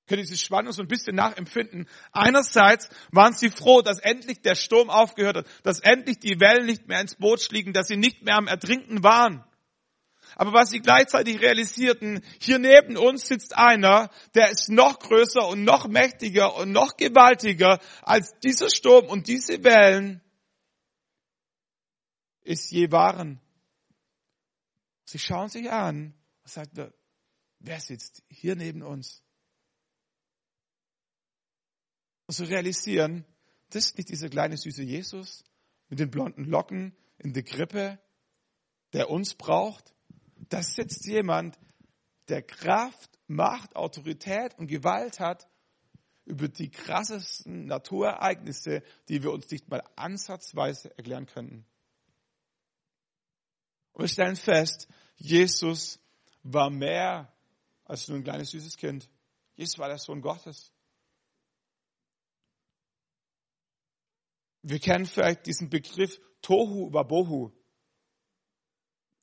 [0.07, 1.89] Können diese Spannung so ein bisschen nachempfinden.
[2.13, 6.87] Einerseits waren sie froh, dass endlich der Sturm aufgehört hat, dass endlich die Wellen nicht
[6.89, 9.45] mehr ins Boot schliegen, dass sie nicht mehr am Ertrinken waren.
[10.35, 15.65] Aber was sie gleichzeitig realisierten, hier neben uns sitzt einer, der ist noch größer und
[15.65, 20.21] noch mächtiger und noch gewaltiger als dieser Sturm und diese Wellen
[22.45, 23.41] es je waren.
[25.05, 26.93] Sie schauen sich an und sagen,
[27.59, 29.23] wer sitzt hier neben uns?
[32.27, 33.25] Und zu realisieren,
[33.71, 35.45] das ist nicht dieser kleine süße Jesus
[35.89, 37.99] mit den blonden Locken in der Krippe,
[38.93, 39.95] der uns braucht.
[40.49, 41.59] Da sitzt jemand,
[42.29, 45.49] der Kraft, Macht, Autorität und Gewalt hat
[46.25, 51.65] über die krassesten Naturereignisse, die wir uns nicht mal ansatzweise erklären könnten.
[53.93, 56.01] Und wir stellen fest, Jesus
[56.43, 57.33] war mehr
[57.85, 59.09] als nur ein kleines süßes Kind.
[59.55, 60.73] Jesus war der Sohn Gottes.
[64.69, 67.53] Wir kennen vielleicht diesen Begriff Tohu Wabohu.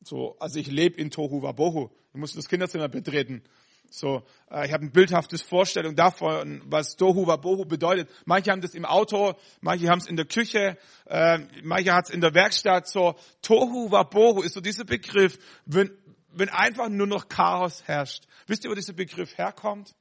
[0.01, 1.89] So, also ich lebe in Tohu Wabohu.
[2.13, 3.43] Ich muss das Kinderzimmer betreten.
[3.91, 8.10] So, äh, ich habe eine bildhafte Vorstellung davon, was Tohu Wabohu bedeutet.
[8.23, 10.77] Manche haben das im Auto, manche haben es in der Küche,
[11.08, 12.88] äh, manche hat es in der Werkstatt.
[12.88, 15.91] So, Tohu Wabohu ist so dieser Begriff, wenn,
[16.29, 18.27] wenn einfach nur noch Chaos herrscht.
[18.47, 19.93] Wisst ihr, wo dieser Begriff herkommt?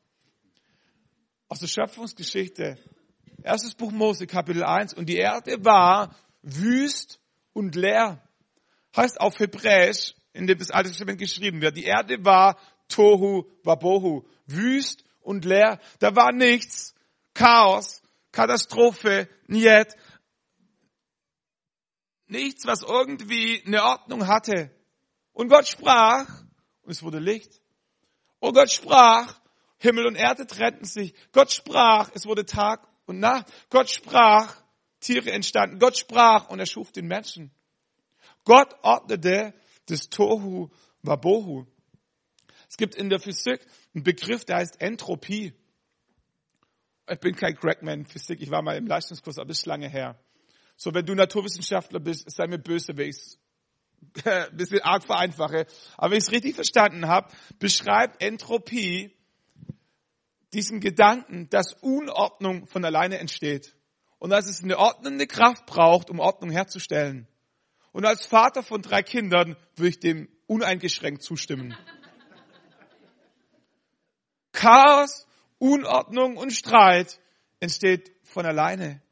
[1.48, 2.78] Aus der Schöpfungsgeschichte.
[3.44, 4.94] Erstes Buch Mose, Kapitel 1.
[4.94, 7.20] Und die Erde war wüst
[7.52, 8.22] und leer.
[8.96, 14.24] Heißt auf Hebräisch, in dem das Alte Testament geschrieben wird, die Erde war Tohu Wabohu.
[14.46, 15.80] Wüst und leer.
[15.98, 16.94] Da war nichts.
[17.34, 19.96] Chaos, Katastrophe, Niet.
[22.26, 24.70] Nichts, was irgendwie eine Ordnung hatte.
[25.32, 26.26] Und Gott sprach,
[26.82, 27.60] und es wurde Licht.
[28.38, 29.40] Und Gott sprach,
[29.78, 31.14] Himmel und Erde trennten sich.
[31.32, 33.46] Gott sprach, es wurde Tag und Nacht.
[33.70, 34.62] Gott sprach,
[35.00, 35.78] Tiere entstanden.
[35.78, 37.50] Gott sprach und er schuf den Menschen.
[38.44, 39.54] Gott ordnete
[39.86, 40.70] das Tohu
[41.02, 41.66] Wabohu.
[42.68, 43.60] Es gibt in der Physik
[43.94, 45.52] einen Begriff, der heißt Entropie.
[47.10, 50.18] Ich bin kein Crackman Physik, ich war mal im Leistungskurs, aber ist lange her.
[50.76, 53.38] So, wenn du Naturwissenschaftler bist, sei mir böse, wenn ich
[54.24, 55.66] ein bisschen arg vereinfache.
[55.96, 59.14] Aber wenn ich es richtig verstanden habe, beschreibt Entropie
[60.52, 63.74] diesen Gedanken, dass Unordnung von alleine entsteht.
[64.18, 67.26] Und dass es eine ordnende Kraft braucht, um Ordnung herzustellen.
[67.92, 71.76] Und als Vater von drei Kindern würde ich dem uneingeschränkt zustimmen.
[74.52, 75.26] Chaos,
[75.58, 77.20] Unordnung und Streit
[77.60, 79.02] entsteht von alleine.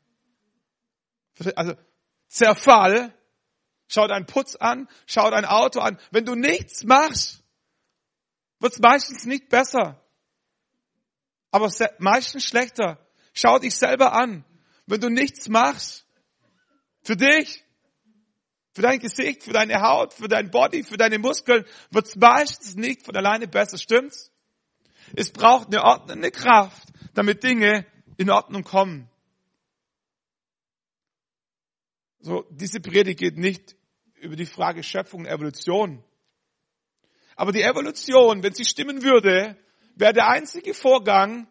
[1.56, 1.74] Also
[2.28, 3.14] Zerfall,
[3.88, 5.98] schau deinen Putz an, schau dein Auto an.
[6.10, 7.42] Wenn du nichts machst,
[8.60, 10.00] wird es meistens nicht besser.
[11.50, 12.98] Aber meistens schlechter.
[13.32, 14.44] Schau dich selber an.
[14.86, 16.06] Wenn du nichts machst,
[17.02, 17.64] für dich,
[18.72, 22.76] für dein Gesicht, für deine Haut, für dein Body, für deine Muskeln, wird es meistens
[22.76, 23.78] nicht von alleine besser.
[23.78, 24.30] Stimmt's?
[25.14, 27.86] Es braucht eine ordnende Kraft, damit Dinge
[28.16, 29.08] in Ordnung kommen.
[32.20, 33.76] So, diese Predigt geht nicht
[34.20, 36.04] über die Frage Schöpfung und Evolution.
[37.34, 39.56] Aber die Evolution, wenn sie stimmen würde,
[40.00, 41.46] wäre der einzige Vorgang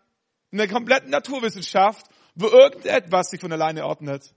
[0.51, 4.33] in der kompletten Naturwissenschaft, wo irgendetwas sich von alleine ordnet.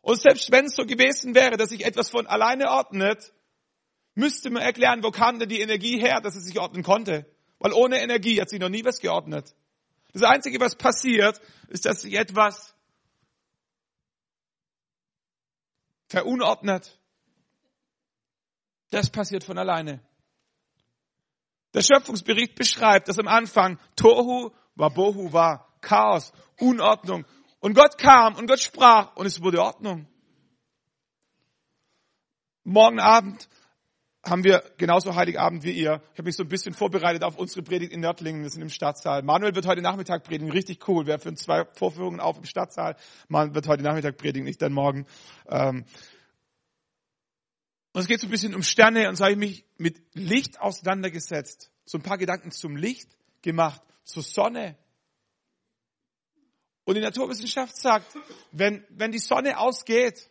[0.00, 3.32] Und selbst wenn es so gewesen wäre, dass sich etwas von alleine ordnet,
[4.14, 7.26] müsste man erklären, wo kam denn die Energie her, dass es sich ordnen konnte.
[7.58, 9.54] Weil ohne Energie hat sich noch nie was geordnet.
[10.12, 12.74] Das Einzige, was passiert, ist, dass sich etwas
[16.08, 16.98] verunordnet.
[18.90, 20.00] Das passiert von alleine.
[21.74, 27.24] Der Schöpfungsbericht beschreibt, dass am Anfang Tohu Wabohu war, Chaos, Unordnung.
[27.60, 30.06] Und Gott kam und Gott sprach und es wurde Ordnung.
[32.62, 33.48] Morgen Abend
[34.24, 36.00] haben wir genauso Heiligabend wie ihr.
[36.12, 38.42] Ich habe mich so ein bisschen vorbereitet auf unsere Predigt in Nördlingen.
[38.42, 39.22] Wir sind im Stadtsaal.
[39.22, 40.50] Manuel wird heute Nachmittag predigen.
[40.50, 41.06] Richtig cool.
[41.06, 42.96] Wir führen zwei Vorführungen auf im Stadtsaal.
[43.28, 45.06] Manuel wird heute Nachmittag predigen, nicht dann morgen.
[45.48, 45.84] Ähm
[47.94, 50.60] und es geht so ein bisschen um Sterne und so habe ich mich mit Licht
[50.60, 51.70] auseinandergesetzt.
[51.84, 54.76] So ein paar Gedanken zum Licht gemacht, zur Sonne.
[56.82, 58.12] Und die Naturwissenschaft sagt,
[58.50, 60.28] wenn, wenn die Sonne ausgeht,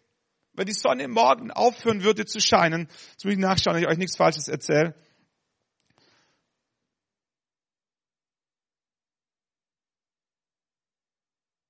[0.51, 3.97] wenn die Sonne morgen aufhören würde zu scheinen, jetzt muss ich nachschauen, dass ich euch
[3.97, 4.93] nichts Falsches erzähle.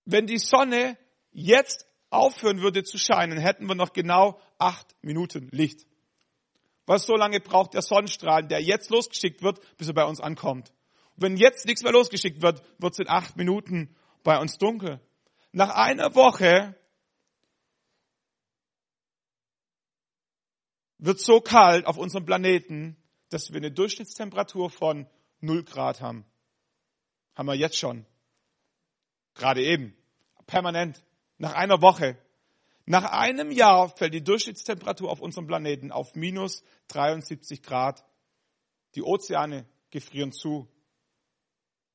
[0.06, 0.98] Wenn die Sonne
[1.32, 5.88] jetzt aufhören würde zu scheinen, hätten wir noch genau acht Minuten Licht.
[6.86, 10.72] Was so lange braucht der Sonnenstrahl, der jetzt losgeschickt wird, bis er bei uns ankommt.
[11.16, 15.00] Und wenn jetzt nichts mehr losgeschickt wird, wird es in acht Minuten bei uns dunkel.
[15.52, 16.76] Nach einer Woche
[20.98, 22.98] wird so kalt auf unserem Planeten,
[23.30, 25.08] dass wir eine Durchschnittstemperatur von
[25.42, 26.26] 0 Grad haben.
[27.36, 28.06] Haben wir jetzt schon.
[29.34, 29.96] Gerade eben.
[30.46, 31.04] Permanent.
[31.38, 32.18] Nach einer Woche.
[32.86, 38.04] Nach einem Jahr fällt die Durchschnittstemperatur auf unserem Planeten auf minus 73 Grad.
[38.96, 40.68] Die Ozeane gefrieren zu.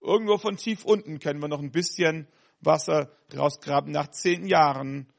[0.00, 2.28] Irgendwo von tief unten können wir noch ein bisschen
[2.60, 3.92] Wasser rausgraben.
[3.92, 5.12] Nach zehn Jahren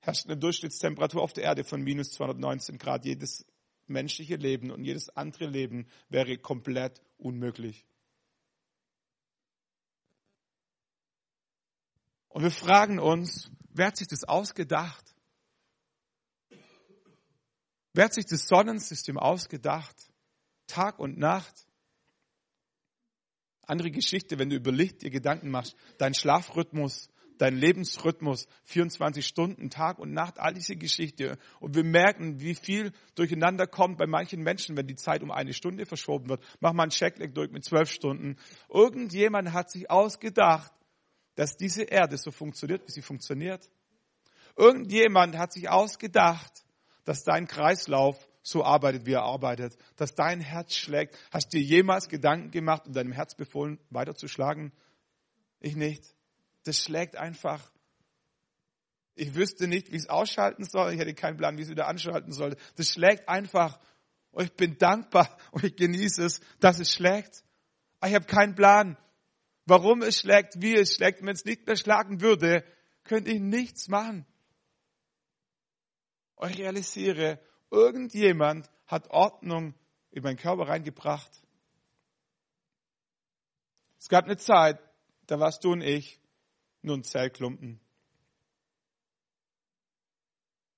[0.00, 3.04] herrscht eine Durchschnittstemperatur auf der Erde von minus 219 Grad.
[3.04, 3.46] Jedes
[3.86, 7.86] menschliche Leben und jedes andere Leben wäre komplett unmöglich.
[12.38, 15.04] Und wir fragen uns, wer hat sich das ausgedacht?
[17.92, 19.96] Wer hat sich das Sonnensystem ausgedacht?
[20.68, 21.66] Tag und Nacht.
[23.62, 29.68] Andere Geschichte, wenn du über Licht dir Gedanken machst, dein Schlafrhythmus, dein Lebensrhythmus, 24 Stunden,
[29.68, 31.38] Tag und Nacht, all diese Geschichte.
[31.58, 35.54] Und wir merken, wie viel durcheinander kommt bei manchen Menschen, wenn die Zeit um eine
[35.54, 36.44] Stunde verschoben wird.
[36.60, 38.36] Mach mal einen Checkleck durch mit zwölf Stunden.
[38.68, 40.72] Irgendjemand hat sich ausgedacht,
[41.38, 43.70] dass diese Erde so funktioniert, wie sie funktioniert.
[44.56, 46.64] Irgendjemand hat sich ausgedacht,
[47.04, 51.16] dass dein Kreislauf so arbeitet, wie er arbeitet, dass dein Herz schlägt.
[51.30, 54.72] Hast du dir jemals Gedanken gemacht, um deinem Herz befohlen, weiterzuschlagen?
[55.60, 56.02] Ich nicht.
[56.64, 57.70] Das schlägt einfach.
[59.14, 60.92] Ich wüsste nicht, wie ich es ausschalten soll.
[60.92, 62.56] Ich hätte keinen Plan, wie ich es wieder anschalten soll.
[62.74, 63.78] Das schlägt einfach.
[64.32, 67.44] Und ich bin dankbar und ich genieße es, dass es schlägt.
[68.04, 68.96] Ich habe keinen Plan,
[69.68, 71.20] warum es schlägt, wie es schlägt.
[71.20, 72.64] Wenn es nicht mehr schlagen würde,
[73.04, 74.26] könnte ich nichts machen.
[76.48, 79.74] Ich realisiere, irgendjemand hat Ordnung
[80.10, 81.30] in meinen Körper reingebracht.
[83.98, 84.80] Es gab eine Zeit,
[85.26, 86.20] da warst du und ich
[86.82, 87.80] nur ein Zellklumpen.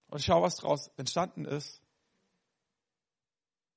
[0.09, 1.81] Und schau, was daraus entstanden ist.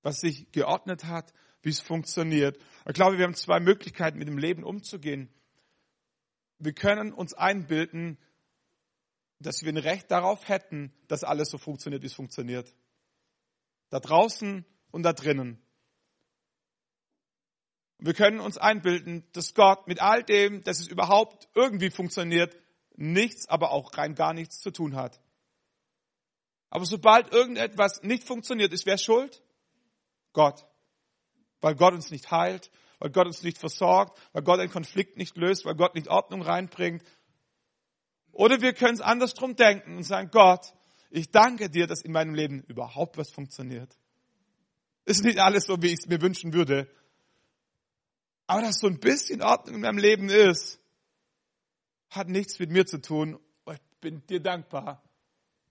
[0.02, 1.32] Was sich geordnet hat,
[1.64, 2.60] wie es funktioniert.
[2.86, 5.34] Ich glaube, wir haben zwei Möglichkeiten, mit dem Leben umzugehen.
[6.60, 8.18] Wir können uns einbilden,
[9.40, 12.74] dass wir ein Recht darauf hätten, dass alles so funktioniert, wie es funktioniert.
[13.90, 15.60] Da draußen und da drinnen.
[18.00, 22.56] Wir können uns einbilden, dass Gott mit all dem, dass es überhaupt irgendwie funktioniert,
[22.96, 25.22] nichts, aber auch rein gar nichts zu tun hat.
[26.70, 29.42] Aber sobald irgendetwas nicht funktioniert, ist wer schuld?
[30.34, 30.66] Gott.
[31.64, 35.38] Weil Gott uns nicht heilt, weil Gott uns nicht versorgt, weil Gott einen Konflikt nicht
[35.38, 37.04] löst, weil Gott nicht Ordnung reinbringt.
[38.34, 40.74] Oder wir können es andersrum denken und sagen, Gott,
[41.10, 43.98] ich danke dir, dass in meinem Leben überhaupt was funktioniert.
[45.06, 46.90] Ist nicht alles so, wie ich es mir wünschen würde,
[48.46, 50.82] aber dass so ein bisschen Ordnung in meinem Leben ist,
[52.10, 53.40] hat nichts mit mir zu tun.
[53.72, 55.02] Ich bin dir dankbar,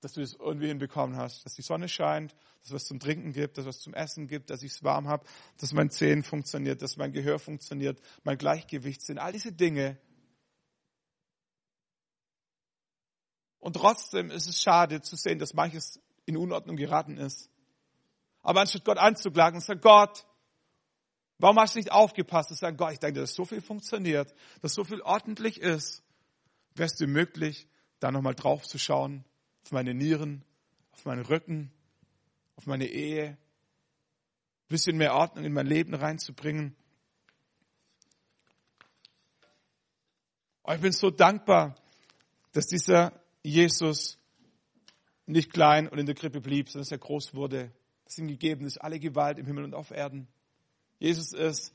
[0.03, 3.33] dass du es irgendwie hinbekommen hast, dass die Sonne scheint, dass es was zum Trinken
[3.33, 5.25] gibt, dass es was zum Essen gibt, dass ich es warm habe,
[5.59, 9.99] dass mein Zehen funktioniert, dass mein Gehör funktioniert, mein Gleichgewicht sind, all diese Dinge.
[13.61, 17.49] Und trotzdem ist es schade zu sehen, dass manches in Unordnung geraten ist.
[18.43, 20.27] Aber anstatt Gott anzuklagen, sagt Gott,
[21.43, 24.75] Warum hast du nicht aufgepasst und sagen, Gott, ich denke, dass so viel funktioniert, dass
[24.75, 26.05] so viel ordentlich ist.
[26.77, 27.67] Es dir möglich,
[27.99, 29.25] da nochmal drauf zu schauen,
[29.65, 30.45] auf meine Nieren,
[30.93, 31.71] auf meinen Rücken,
[32.57, 33.39] auf meine Ehe, ein
[34.69, 36.77] bisschen mehr Ordnung in mein Leben reinzubringen.
[40.73, 41.77] Ich bin so dankbar,
[42.53, 44.19] dass dieser Jesus
[45.27, 47.73] nicht klein und in der Krippe blieb, sondern dass er groß wurde,
[48.05, 50.29] dass ihm gegeben ist alle Gewalt im Himmel und auf Erden.
[50.99, 51.75] Jesus ist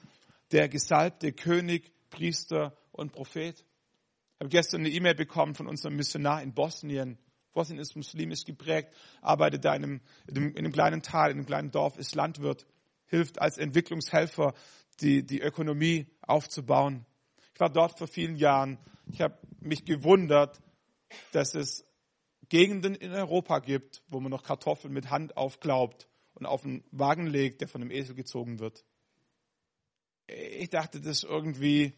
[0.51, 3.59] der gesalbte König, Priester und Prophet.
[3.59, 7.17] Ich habe gestern eine E-Mail bekommen von unserem Missionar in Bosnien.
[7.53, 11.71] Bosnien ist muslimisch geprägt, arbeitet da in einem, in einem kleinen Tal, in einem kleinen
[11.71, 12.65] Dorf, ist Landwirt,
[13.05, 14.53] hilft als Entwicklungshelfer,
[14.99, 17.05] die, die Ökonomie aufzubauen.
[17.53, 18.77] Ich war dort vor vielen Jahren.
[19.11, 20.61] Ich habe mich gewundert,
[21.31, 21.85] dass es
[22.49, 27.27] Gegenden in Europa gibt, wo man noch Kartoffeln mit Hand aufglaubt und auf einen Wagen
[27.27, 28.85] legt, der von einem Esel gezogen wird
[30.27, 31.93] ich dachte, das ist irgendwie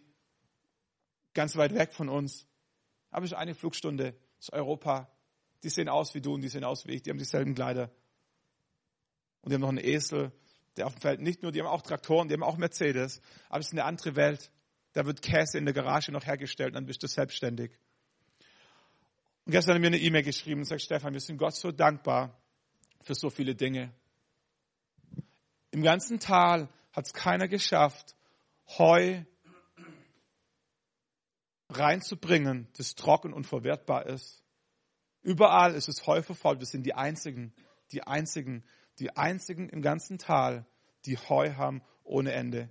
[1.34, 2.48] ganz weit weg von uns.
[3.12, 5.12] Aber es ist eine Flugstunde, ist Europa.
[5.64, 7.92] Die sehen aus wie du und die sehen aus wie ich, die haben dieselben Kleider.
[9.42, 10.32] Und die haben noch einen Esel,
[10.78, 13.60] der auf dem Feld nicht nur, die haben auch Traktoren, die haben auch Mercedes, aber
[13.60, 14.52] es ist eine andere Welt.
[14.94, 17.72] Da wird Käse in der Garage noch hergestellt, dann bist du selbstständig.
[19.46, 21.72] Und gestern hat er mir eine E-Mail geschrieben und sagt, Stefan, wir sind Gott so
[21.72, 22.40] dankbar
[23.02, 23.94] für so viele Dinge.
[25.72, 28.16] Im ganzen Tal hat es keiner geschafft,
[28.78, 29.24] Heu
[31.70, 34.44] reinzubringen, das trocken und verwertbar ist.
[35.22, 36.60] Überall ist es Heu verfault.
[36.60, 37.54] Wir sind die einzigen,
[37.92, 38.64] die einzigen,
[39.00, 40.66] die einzigen im ganzen Tal,
[41.06, 42.70] die Heu haben ohne Ende.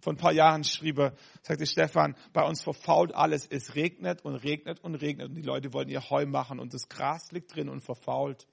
[0.00, 3.46] Vor ein paar Jahren schrieb er, sagte Stefan, bei uns verfault alles.
[3.46, 6.88] Es regnet und regnet und regnet und die Leute wollen ihr Heu machen und das
[6.88, 8.46] Gras liegt drin und verfault.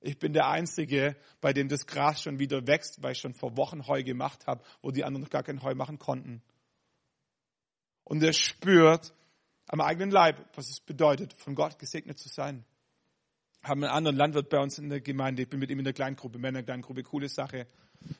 [0.00, 3.56] Ich bin der Einzige, bei dem das Gras schon wieder wächst, weil ich schon vor
[3.56, 6.42] Wochen Heu gemacht habe, wo die anderen noch gar kein Heu machen konnten.
[8.04, 9.12] Und er spürt
[9.68, 12.64] am eigenen Leib, was es bedeutet, von Gott gesegnet zu sein.
[13.62, 15.94] Haben einen anderen Landwirt bei uns in der Gemeinde, ich bin mit ihm in der
[15.94, 17.66] Kleingruppe, Männer Kleingruppe, coole Sache.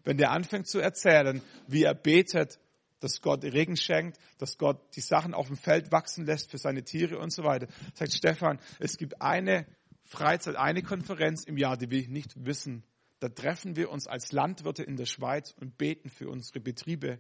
[0.05, 2.59] Wenn der anfängt zu erzählen, wie er betet,
[3.01, 6.83] dass Gott Regen schenkt, dass Gott die Sachen auf dem Feld wachsen lässt für seine
[6.83, 9.67] Tiere und so weiter, sagt Stefan, es gibt eine
[10.05, 12.85] Freizeit, eine Konferenz im Jahr, die ich nicht wissen,
[13.21, 17.19] da treffen wir uns als Landwirte in der Schweiz und beten für unsere Betriebe.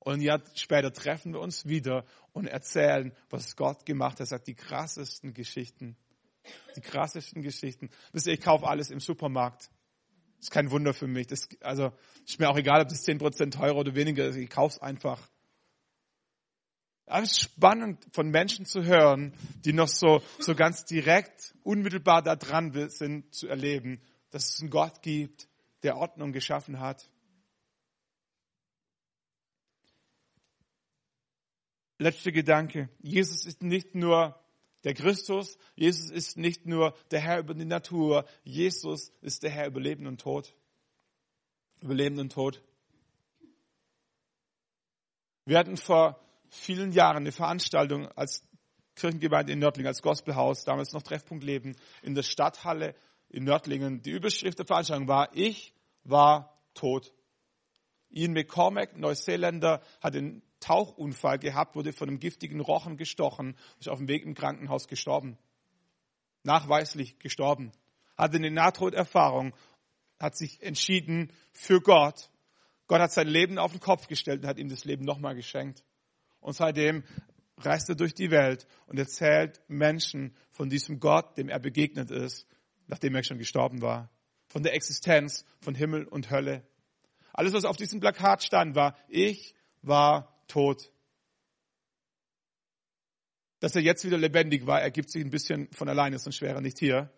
[0.00, 4.20] Und Jahr später treffen wir uns wieder und erzählen, was Gott gemacht hat.
[4.20, 5.96] Er sagt die krassesten Geschichten.
[6.74, 7.90] Die krassesten Geschichten.
[8.12, 9.70] Wisst ihr, ich kaufe alles im Supermarkt.
[10.38, 11.26] Das ist kein Wunder für mich.
[11.26, 11.92] Das, also,
[12.26, 14.36] ist mir auch egal, ob das 10% teurer oder weniger ist.
[14.36, 15.28] Ich kaufe es einfach.
[17.04, 19.34] Aber es ist spannend, von Menschen zu hören,
[19.64, 24.70] die noch so, so ganz direkt, unmittelbar da dran sind, zu erleben, dass es einen
[24.70, 25.48] Gott gibt,
[25.82, 27.10] der Ordnung geschaffen hat.
[32.00, 32.88] Letzter Gedanke.
[33.00, 34.42] Jesus ist nicht nur
[34.84, 39.66] der Christus, Jesus ist nicht nur der Herr über die Natur, Jesus ist der Herr
[39.66, 40.56] über Leben und Tod.
[41.82, 42.62] Über Leben und Tod.
[45.44, 48.48] Wir hatten vor vielen Jahren eine Veranstaltung als
[48.94, 52.94] Kirchengemeinde in Nördlingen, als Gospelhaus, damals noch Treffpunkt Leben, in der Stadthalle
[53.28, 54.00] in Nördlingen.
[54.00, 55.74] Die Überschrift der Veranstaltung war, ich
[56.04, 57.12] war tot.
[58.08, 63.98] Ian McCormack, Neuseeländer, hat den Tauchunfall gehabt, wurde von einem giftigen Rochen gestochen, ist auf
[63.98, 65.38] dem Weg im Krankenhaus gestorben.
[66.42, 67.72] Nachweislich gestorben.
[68.16, 69.54] Hatte eine Nahtoderfahrung,
[70.18, 72.30] hat sich entschieden für Gott.
[72.86, 75.84] Gott hat sein Leben auf den Kopf gestellt und hat ihm das Leben nochmal geschenkt.
[76.40, 77.04] Und seitdem
[77.58, 82.46] reist er durch die Welt und erzählt Menschen von diesem Gott, dem er begegnet ist,
[82.86, 84.10] nachdem er schon gestorben war.
[84.48, 86.64] Von der Existenz von Himmel und Hölle.
[87.32, 90.90] Alles, was auf diesem Plakat stand, war, ich war tot.
[93.60, 96.60] Dass er jetzt wieder lebendig war, ergibt sich ein bisschen von alleine, sonst wäre er
[96.60, 97.12] nicht hier.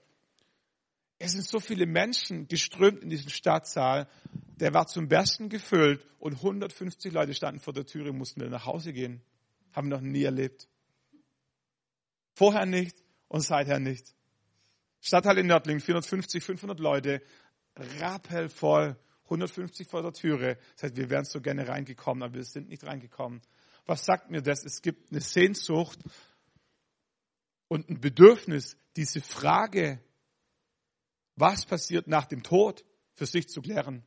[1.19, 4.09] Es sind so viele Menschen geströmt in diesen Stadtsaal.
[4.57, 8.51] Der war zum Besten gefüllt und 150 Leute standen vor der Tür und mussten wieder
[8.51, 9.23] nach Hause gehen.
[9.73, 10.69] Haben noch nie erlebt.
[12.35, 12.97] Vorher nicht
[13.29, 14.15] und seither nicht.
[15.01, 17.23] Stadtteil in Nördlingen, 450, 500 Leute,
[18.01, 18.97] rappelvoll
[19.33, 20.59] 150 vor der Türe.
[20.75, 23.41] Das heißt, wir wären so gerne reingekommen, aber wir sind nicht reingekommen.
[23.87, 24.65] Was sagt mir das?
[24.65, 25.99] Es gibt eine Sehnsucht
[27.69, 30.01] und ein Bedürfnis, diese Frage,
[31.37, 34.05] was passiert nach dem Tod, für sich zu klären.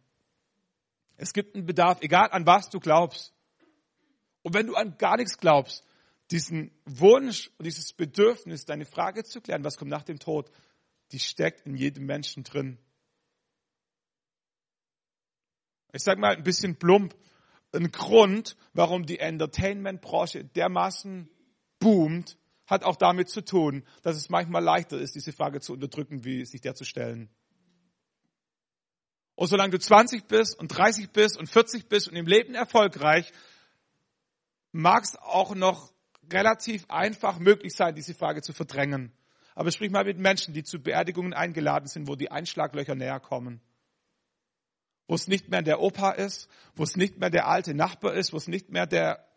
[1.17, 3.33] Es gibt einen Bedarf, egal an was du glaubst.
[4.41, 5.83] Und wenn du an gar nichts glaubst,
[6.31, 10.51] diesen Wunsch und dieses Bedürfnis, deine Frage zu klären, was kommt nach dem Tod,
[11.11, 12.79] die steckt in jedem Menschen drin
[15.95, 17.15] ich sage mal ein bisschen plump,
[17.73, 21.29] ein Grund, warum die Entertainment-Branche dermaßen
[21.79, 22.37] boomt,
[22.67, 26.45] hat auch damit zu tun, dass es manchmal leichter ist, diese Frage zu unterdrücken, wie
[26.45, 27.29] sich der zu stellen.
[29.35, 33.31] Und solange du 20 bist und 30 bist und 40 bist und im Leben erfolgreich,
[34.71, 35.93] mag es auch noch
[36.31, 39.11] relativ einfach möglich sein, diese Frage zu verdrängen.
[39.53, 43.61] Aber sprich mal mit Menschen, die zu Beerdigungen eingeladen sind, wo die Einschlaglöcher näher kommen
[45.07, 48.33] wo es nicht mehr der Opa ist, wo es nicht mehr der alte Nachbar ist,
[48.33, 49.27] wo es nicht mehr der,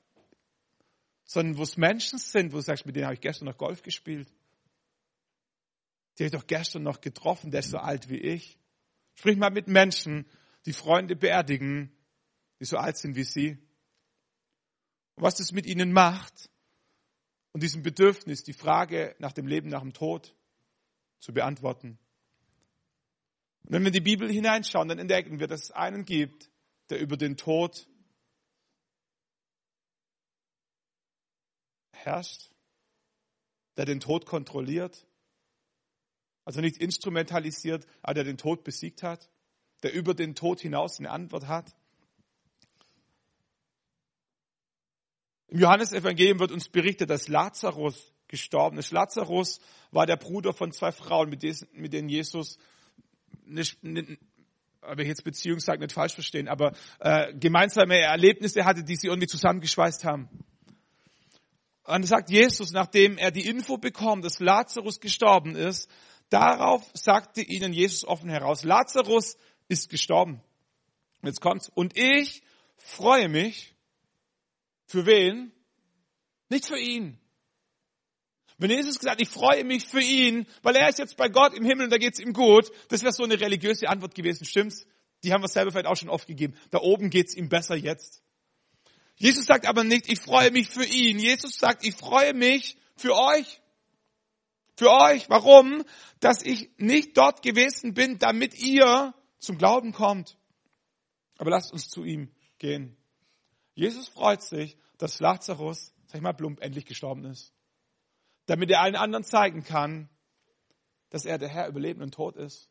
[1.24, 3.82] sondern wo es Menschen sind, wo du sagst, mit denen habe ich gestern noch Golf
[3.82, 4.32] gespielt.
[6.18, 8.58] Die habe ich doch gestern noch getroffen, der ist so alt wie ich.
[9.14, 10.26] Sprich mal mit Menschen,
[10.64, 11.92] die Freunde beerdigen,
[12.60, 13.58] die so alt sind wie sie.
[15.14, 16.50] Und was das mit ihnen macht
[17.52, 20.34] und diesem Bedürfnis, die Frage nach dem Leben nach dem Tod
[21.18, 21.98] zu beantworten.
[23.68, 26.50] Und wenn wir in die Bibel hineinschauen, dann entdecken wir, dass es einen gibt,
[26.88, 27.86] der über den Tod
[31.92, 32.50] herrscht,
[33.76, 35.06] der den Tod kontrolliert,
[36.46, 39.28] also nicht instrumentalisiert, aber der den Tod besiegt hat,
[39.82, 41.76] der über den Tod hinaus eine Antwort hat.
[45.48, 48.92] Im Johannesevangelium wird uns berichtet, dass Lazarus gestorben ist.
[48.92, 49.60] Lazarus
[49.90, 51.42] war der Bruder von zwei Frauen, mit
[51.92, 52.58] denen Jesus
[53.45, 54.18] nicht, nicht
[54.81, 59.09] aber ich jetzt Beziehung sage, nicht falsch verstehen, aber äh, gemeinsame Erlebnisse hatte, die sie
[59.09, 60.29] irgendwie zusammengeschweißt haben.
[61.85, 65.91] Und sagt Jesus, nachdem er die Info bekommt, dass Lazarus gestorben ist,
[66.29, 69.37] darauf sagte ihnen Jesus offen heraus, Lazarus
[69.68, 70.43] ist gestorben.
[71.22, 71.70] Jetzt kommt's.
[71.74, 72.43] Und ich
[72.76, 73.74] freue mich.
[74.87, 75.53] Für wen?
[76.49, 77.18] Nicht für ihn.
[78.59, 81.64] Wenn Jesus gesagt, ich freue mich für ihn, weil er ist jetzt bei Gott im
[81.64, 84.84] Himmel und da geht's ihm gut, das wäre so eine religiöse Antwort gewesen, stimmt's?
[85.22, 86.54] Die haben wir selber vielleicht auch schon oft gegeben.
[86.70, 88.22] Da oben geht's ihm besser jetzt.
[89.14, 91.18] Jesus sagt aber nicht, ich freue mich für ihn.
[91.18, 93.61] Jesus sagt, ich freue mich für euch.
[94.76, 95.28] Für euch.
[95.28, 95.84] Warum?
[96.20, 100.36] Dass ich nicht dort gewesen bin, damit ihr zum Glauben kommt.
[101.36, 102.96] Aber lasst uns zu ihm gehen.
[103.74, 107.52] Jesus freut sich, dass Lazarus, sag ich mal plump, endlich gestorben ist
[108.49, 110.09] damit er allen anderen zeigen kann,
[111.11, 112.68] dass er der Herr über Leben und Tod ist.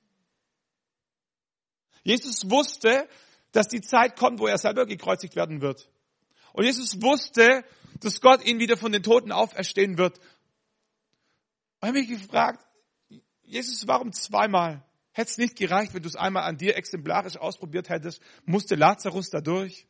[2.03, 3.07] Jesus wusste,
[3.51, 5.89] dass die Zeit kommt, wo er selber gekreuzigt werden wird.
[6.53, 7.63] Und Jesus wusste,
[7.99, 10.17] dass Gott ihn wieder von den Toten auferstehen wird.
[10.17, 10.23] Und
[11.82, 12.65] ich habe mich gefragt,
[13.43, 14.84] Jesus, warum zweimal?
[15.11, 18.19] Hätte es nicht gereicht, wenn du es einmal an dir exemplarisch ausprobiert hättest?
[18.45, 19.88] Musste Lazarus dadurch?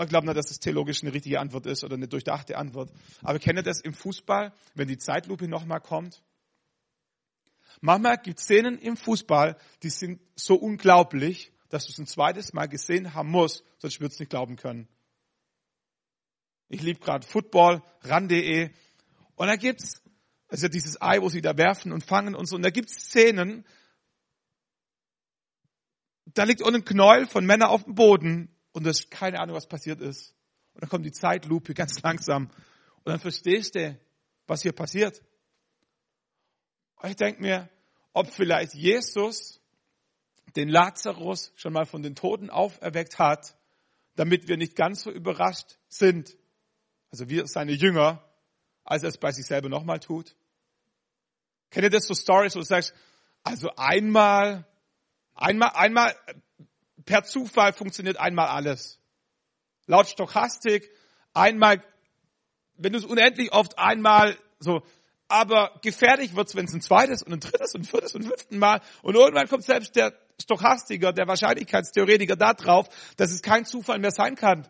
[0.00, 2.90] Ich glaube nicht, dass das theologisch eine richtige Antwort ist oder eine durchdachte Antwort.
[3.22, 6.22] Aber kennt ihr das im Fußball, wenn die Zeitlupe nochmal kommt?
[7.80, 12.52] Manchmal gibt es Szenen im Fußball, die sind so unglaublich, dass du es ein zweites
[12.52, 14.88] Mal gesehen haben musst, sonst würdest du nicht glauben können.
[16.68, 18.70] Ich liebe gerade Football, ran.de.
[19.34, 20.02] Und da gibt's,
[20.48, 22.56] also dieses Ei, wo sie da werfen und fangen und so.
[22.56, 23.64] Und da gibt's Szenen,
[26.26, 29.56] da liegt unten ein Knäuel von Männern auf dem Boden und du hast keine Ahnung,
[29.56, 30.36] was passiert ist.
[30.74, 32.44] Und dann kommt die Zeitlupe ganz langsam.
[32.98, 33.98] Und dann verstehst du,
[34.46, 35.20] was hier passiert.
[36.96, 37.68] Und ich denke mir,
[38.12, 39.60] ob vielleicht Jesus
[40.54, 43.56] den Lazarus schon mal von den Toten auferweckt hat,
[44.14, 46.36] damit wir nicht ganz so überrascht sind,
[47.10, 48.24] also wir seine Jünger,
[48.84, 50.36] als er es bei sich selber nochmal tut.
[51.70, 52.94] Kennt ihr das so Stories, wo du sagst,
[53.42, 54.66] also einmal,
[55.34, 56.14] einmal, einmal,
[57.08, 59.00] per Zufall funktioniert einmal alles.
[59.86, 60.90] Laut Stochastik,
[61.32, 61.82] einmal,
[62.76, 64.82] wenn du es unendlich oft einmal so,
[65.26, 68.58] aber gefährlich wird's, wenn es ein zweites und ein drittes und ein viertes und fünften
[68.58, 73.98] Mal und irgendwann kommt selbst der Stochastiker, der Wahrscheinlichkeitstheoretiker da drauf, dass es kein Zufall
[73.98, 74.68] mehr sein kann.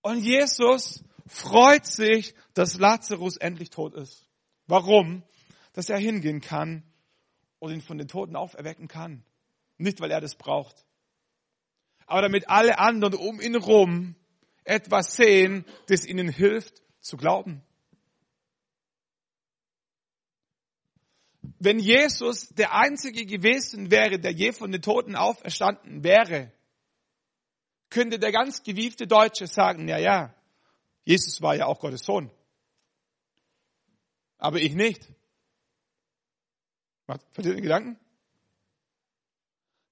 [0.00, 4.26] Und Jesus freut sich, dass Lazarus endlich tot ist.
[4.66, 5.22] Warum?
[5.74, 6.82] Dass er hingehen kann
[7.58, 9.22] und ihn von den Toten auferwecken kann.
[9.82, 10.86] Nicht, weil er das braucht.
[12.06, 14.14] Aber damit alle anderen um ihn rum
[14.64, 17.62] etwas sehen, das ihnen hilft zu glauben.
[21.58, 26.52] Wenn Jesus der Einzige gewesen wäre, der je von den Toten auferstanden wäre,
[27.90, 30.34] könnte der ganz gewiefte Deutsche sagen, ja, ja,
[31.04, 32.30] Jesus war ja auch Gottes Sohn.
[34.38, 35.08] Aber ich nicht.
[37.06, 37.98] Versteht den Gedanken?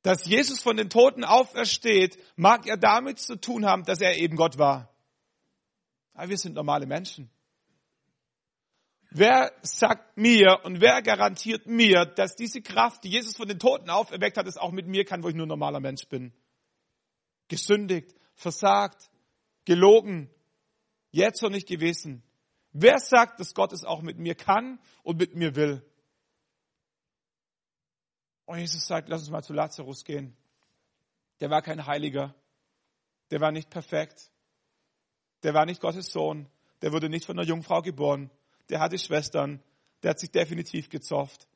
[0.03, 4.36] Dass Jesus von den Toten aufersteht, mag ja damit zu tun haben, dass er eben
[4.36, 4.94] Gott war.
[6.14, 7.30] Aber wir sind normale Menschen.
[9.11, 13.90] Wer sagt mir und wer garantiert mir, dass diese Kraft, die Jesus von den Toten
[13.90, 16.32] auferweckt hat, es auch mit mir kann, wo ich nur normaler Mensch bin?
[17.48, 19.11] Gesündigt, versagt,
[19.64, 20.30] gelogen,
[21.11, 22.22] jetzt noch nicht gewesen.
[22.72, 25.84] Wer sagt, dass Gott es auch mit mir kann und mit mir will?
[28.51, 30.36] Und Jesus sagt, lass uns mal zu Lazarus gehen.
[31.40, 32.34] Der war kein Heiliger.
[33.30, 34.30] Der war nicht perfekt.
[35.42, 36.48] Der war nicht Gottes Sohn.
[36.82, 38.30] Der wurde nicht von einer Jungfrau geboren
[38.70, 39.62] der hatte Schwestern,
[40.03, 41.46] der hat sich definitiv gezofft.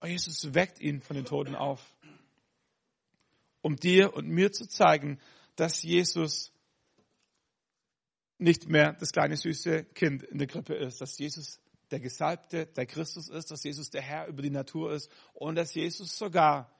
[0.00, 1.94] Und Jesus weckt ihn von den Toten auf,
[3.62, 5.18] um dir und mir zu zeigen,
[5.54, 6.52] dass Jesus
[8.38, 11.58] nicht mehr das kleine süße Kind in der Krippe ist, dass Jesus
[11.90, 15.74] der Gesalbte, der Christus ist, dass Jesus der Herr über die Natur ist und dass
[15.74, 16.70] Jesus sogar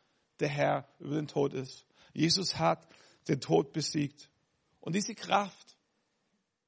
[0.41, 1.87] der Herr über den Tod ist.
[2.13, 2.87] Jesus hat
[3.29, 4.31] den Tod besiegt.
[4.81, 5.77] Und diese Kraft,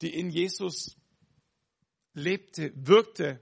[0.01, 0.97] die in Jesus
[2.13, 3.39] lebte, wirkte,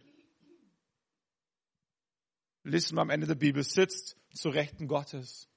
[2.64, 5.48] lesen wir am Ende der Bibel, sitzt zu Rechten Gottes.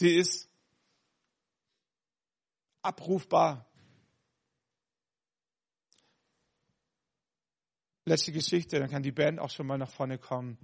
[0.00, 0.48] Die ist
[2.82, 3.66] abrufbar.
[8.06, 10.58] Letzte Geschichte, dann kann die Band auch schon mal nach vorne kommen.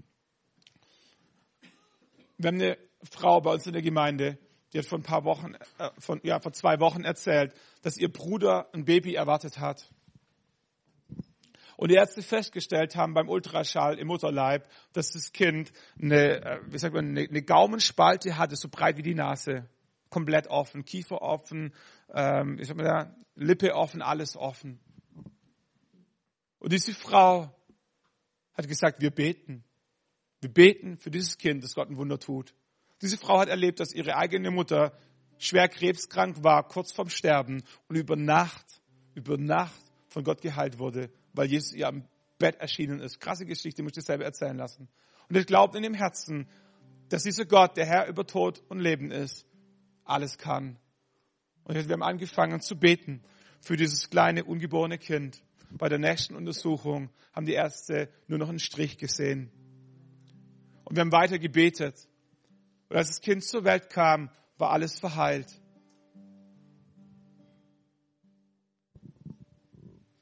[2.36, 4.38] Wir haben eine Frau bei uns in der Gemeinde,
[4.72, 8.12] die hat vor ein paar Wochen, äh, von, ja, vor zwei Wochen erzählt, dass ihr
[8.12, 9.90] Bruder ein Baby erwartet hat.
[11.76, 16.78] Und die Ärzte festgestellt haben beim Ultraschall im Mutterleib, dass das Kind eine, äh, wie
[16.78, 19.66] sagt man, eine, eine Gaumenspalte hatte, so breit wie die Nase.
[20.10, 21.72] Komplett offen, Kiefer offen,
[22.12, 24.78] ähm, ich sag mal Lippe offen, alles offen.
[26.60, 27.52] Und diese Frau
[28.52, 29.64] hat gesagt, wir beten.
[30.40, 32.54] Wir beten für dieses Kind, dass Gott ein Wunder tut.
[33.02, 34.96] Diese Frau hat erlebt, dass ihre eigene Mutter
[35.38, 38.82] schwer krebskrank war, kurz vorm Sterben und über Nacht,
[39.14, 42.04] über Nacht von Gott geheilt wurde, weil Jesus ihr am
[42.38, 43.20] Bett erschienen ist.
[43.20, 44.88] Krasse Geschichte, muss ich selber erzählen lassen.
[45.28, 46.46] Und ich glaube in dem Herzen,
[47.08, 49.46] dass dieser Gott, der Herr über Tod und Leben ist,
[50.04, 50.78] alles kann.
[51.64, 53.22] Und wir haben angefangen zu beten
[53.60, 55.42] für dieses kleine, ungeborene Kind.
[55.70, 59.50] Bei der nächsten Untersuchung haben die Ärzte nur noch einen Strich gesehen.
[60.84, 62.08] Und wir haben weiter gebetet.
[62.88, 65.60] Und als das Kind zur Welt kam, war alles verheilt.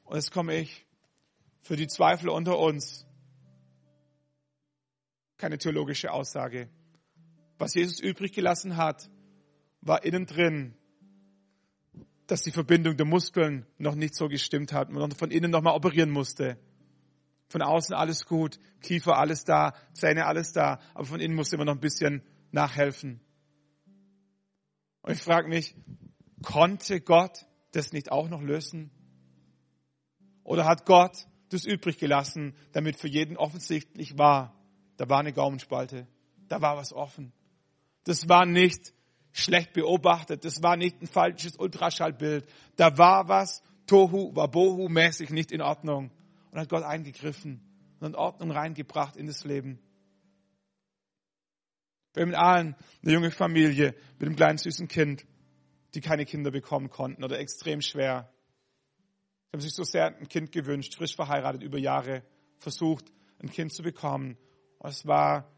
[0.03, 0.85] Und jetzt komme ich
[1.61, 3.05] für die Zweifel unter uns.
[5.37, 6.69] Keine theologische Aussage.
[7.57, 9.09] Was Jesus übrig gelassen hat,
[9.81, 10.75] war innen drin,
[12.29, 14.91] dass die Verbindung der Muskeln noch nicht so gestimmt hat.
[14.91, 16.59] Man von innen nochmal operieren musste.
[17.47, 21.65] Von außen alles gut, Kiefer alles da, Zähne alles da, aber von innen musste man
[21.65, 22.21] noch ein bisschen
[22.51, 23.19] nachhelfen.
[25.01, 25.75] Und ich frage mich,
[26.43, 28.91] konnte Gott das nicht auch noch lösen?
[30.43, 34.53] Oder hat Gott das übrig gelassen, damit für jeden offensichtlich war,
[34.97, 36.07] da war eine Gaumenspalte,
[36.47, 37.33] da war was offen.
[38.03, 38.93] Das war nicht
[39.31, 45.51] schlecht beobachtet, das war nicht ein falsches Ultraschallbild, da war was Tohu Wabohu mäßig nicht
[45.51, 46.11] in Ordnung.
[46.51, 47.61] Und hat Gott eingegriffen
[47.99, 49.79] und Ordnung reingebracht in das Leben.
[52.13, 55.25] Wir haben in Aalen eine junge Familie mit einem kleinen süßen Kind,
[55.93, 58.31] die keine Kinder bekommen konnten oder extrem schwer.
[59.45, 62.23] Sie haben sich so sehr ein Kind gewünscht, frisch verheiratet, über Jahre
[62.57, 64.37] versucht, ein Kind zu bekommen.
[64.79, 65.51] Und es war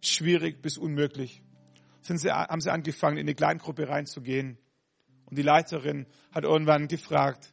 [0.00, 1.42] schwierig bis unmöglich.
[2.02, 4.58] Sind sie, haben sie angefangen, in eine Kleingruppe reinzugehen.
[5.26, 7.52] Und die Leiterin hat irgendwann gefragt,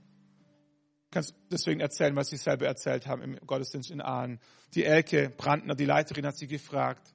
[1.12, 4.40] kannst deswegen erzählen, was sie selber erzählt haben im Gottesdienst in Aalen.
[4.74, 7.14] Die Elke Brandner, die Leiterin, hat sie gefragt,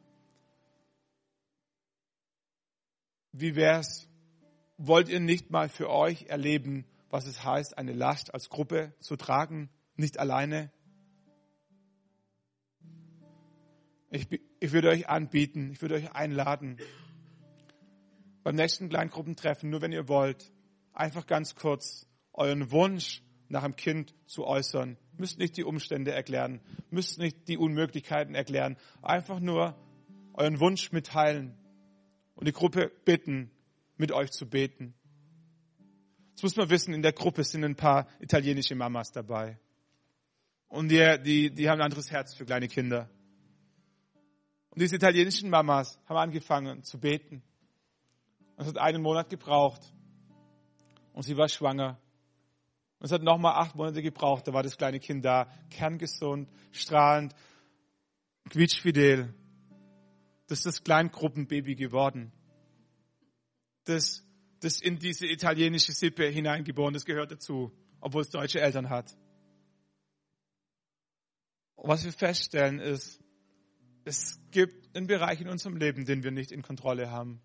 [3.33, 4.09] wie wär's?
[4.77, 9.17] Wollt ihr nicht mal für euch erleben, was es heißt, eine Last als Gruppe zu
[9.17, 10.73] tragen, nicht alleine?
[14.11, 14.29] Ich,
[14.61, 16.79] ich würde euch anbieten, ich würde euch einladen,
[18.43, 20.53] beim nächsten Kleingruppentreffen, nur wenn ihr wollt,
[20.93, 24.97] einfach ganz kurz euren Wunsch nach einem Kind zu äußern.
[25.19, 29.77] Müsst nicht die Umstände erklären, müsst nicht die Unmöglichkeiten erklären, einfach nur
[30.33, 31.57] euren Wunsch mitteilen
[32.35, 33.51] und die Gruppe bitten,
[33.97, 34.95] mit euch zu beten.
[36.31, 39.59] Jetzt muss man wissen, in der Gruppe sind ein paar italienische Mamas dabei.
[40.69, 43.11] Und die, die, die haben ein anderes Herz für kleine Kinder.
[44.71, 47.43] Und diese italienischen Mamas haben angefangen zu beten.
[48.63, 49.83] Es hat einen Monat gebraucht.
[51.13, 52.01] Und sie war schwanger.
[53.01, 54.47] Es hat nochmal acht Monate gebraucht.
[54.47, 57.35] Da war das kleine Kind da, kerngesund, strahlend,
[58.49, 59.35] quietschfidel.
[60.47, 62.33] Das ist das Kleingruppenbaby geworden.
[63.85, 64.25] Das,
[64.61, 69.17] das in diese italienische Sippe hineingeboren, das gehört dazu, obwohl es deutsche Eltern hat.
[71.75, 73.21] Und was wir feststellen ist,
[74.05, 77.41] es gibt einen Bereich in unserem Leben, den wir nicht in Kontrolle haben.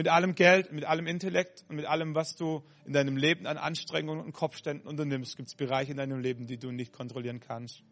[0.00, 3.58] Mit allem Geld, mit allem Intellekt und mit allem, was du in deinem Leben an
[3.58, 7.82] Anstrengungen und Kopfständen unternimmst, gibt es Bereiche in deinem Leben, die du nicht kontrollieren kannst.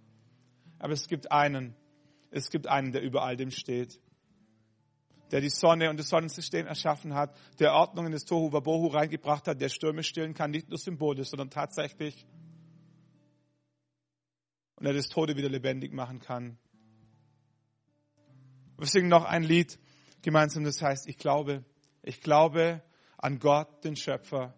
[0.79, 1.75] Aber es gibt einen,
[2.31, 4.01] es gibt einen, der über all dem steht.
[5.33, 9.47] Der die Sonne und das Sonnensystem erschaffen hat, der Ordnung in das Tohu Wabohu reingebracht
[9.47, 12.25] hat, der Stürme stillen kann, nicht nur symbolisch, sondern tatsächlich.
[14.77, 16.57] Und der das Tode wieder lebendig machen kann.
[18.79, 19.79] Wir singen noch ein Lied
[20.23, 21.67] gemeinsam, das heißt, ich glaube,
[22.09, 22.83] ich glaube
[23.17, 24.55] an Gott, den Schöpfer.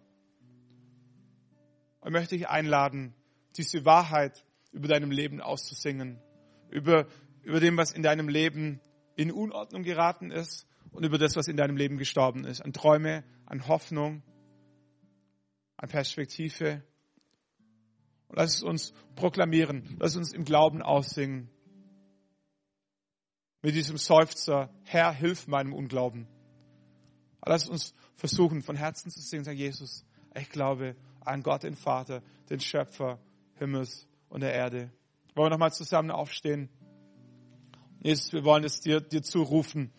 [1.99, 3.13] Und möchte ich einladen,
[3.57, 6.19] diese Wahrheit über deinem Leben auszusingen,
[6.69, 7.07] über
[7.43, 8.79] über dem, was in deinem Leben
[9.15, 12.61] in Unordnung geraten ist und über das, was in deinem Leben gestorben ist.
[12.61, 14.23] An Träume, an Hoffnung,
[15.77, 16.83] an Perspektive.
[18.27, 21.49] Und lass es uns proklamieren, lass uns im Glauben aussingen.
[23.61, 26.27] Mit diesem Seufzer, Herr, hilf meinem Unglauben.
[27.45, 32.21] Lass uns versuchen, von Herzen zu singen, sagen, Jesus, ich glaube an Gott, den Vater,
[32.49, 33.19] den Schöpfer
[33.55, 34.91] Himmels und der Erde.
[35.35, 36.69] Wollen wir nochmal zusammen aufstehen?
[38.01, 39.91] Jesus, wir wollen es dir, dir zurufen.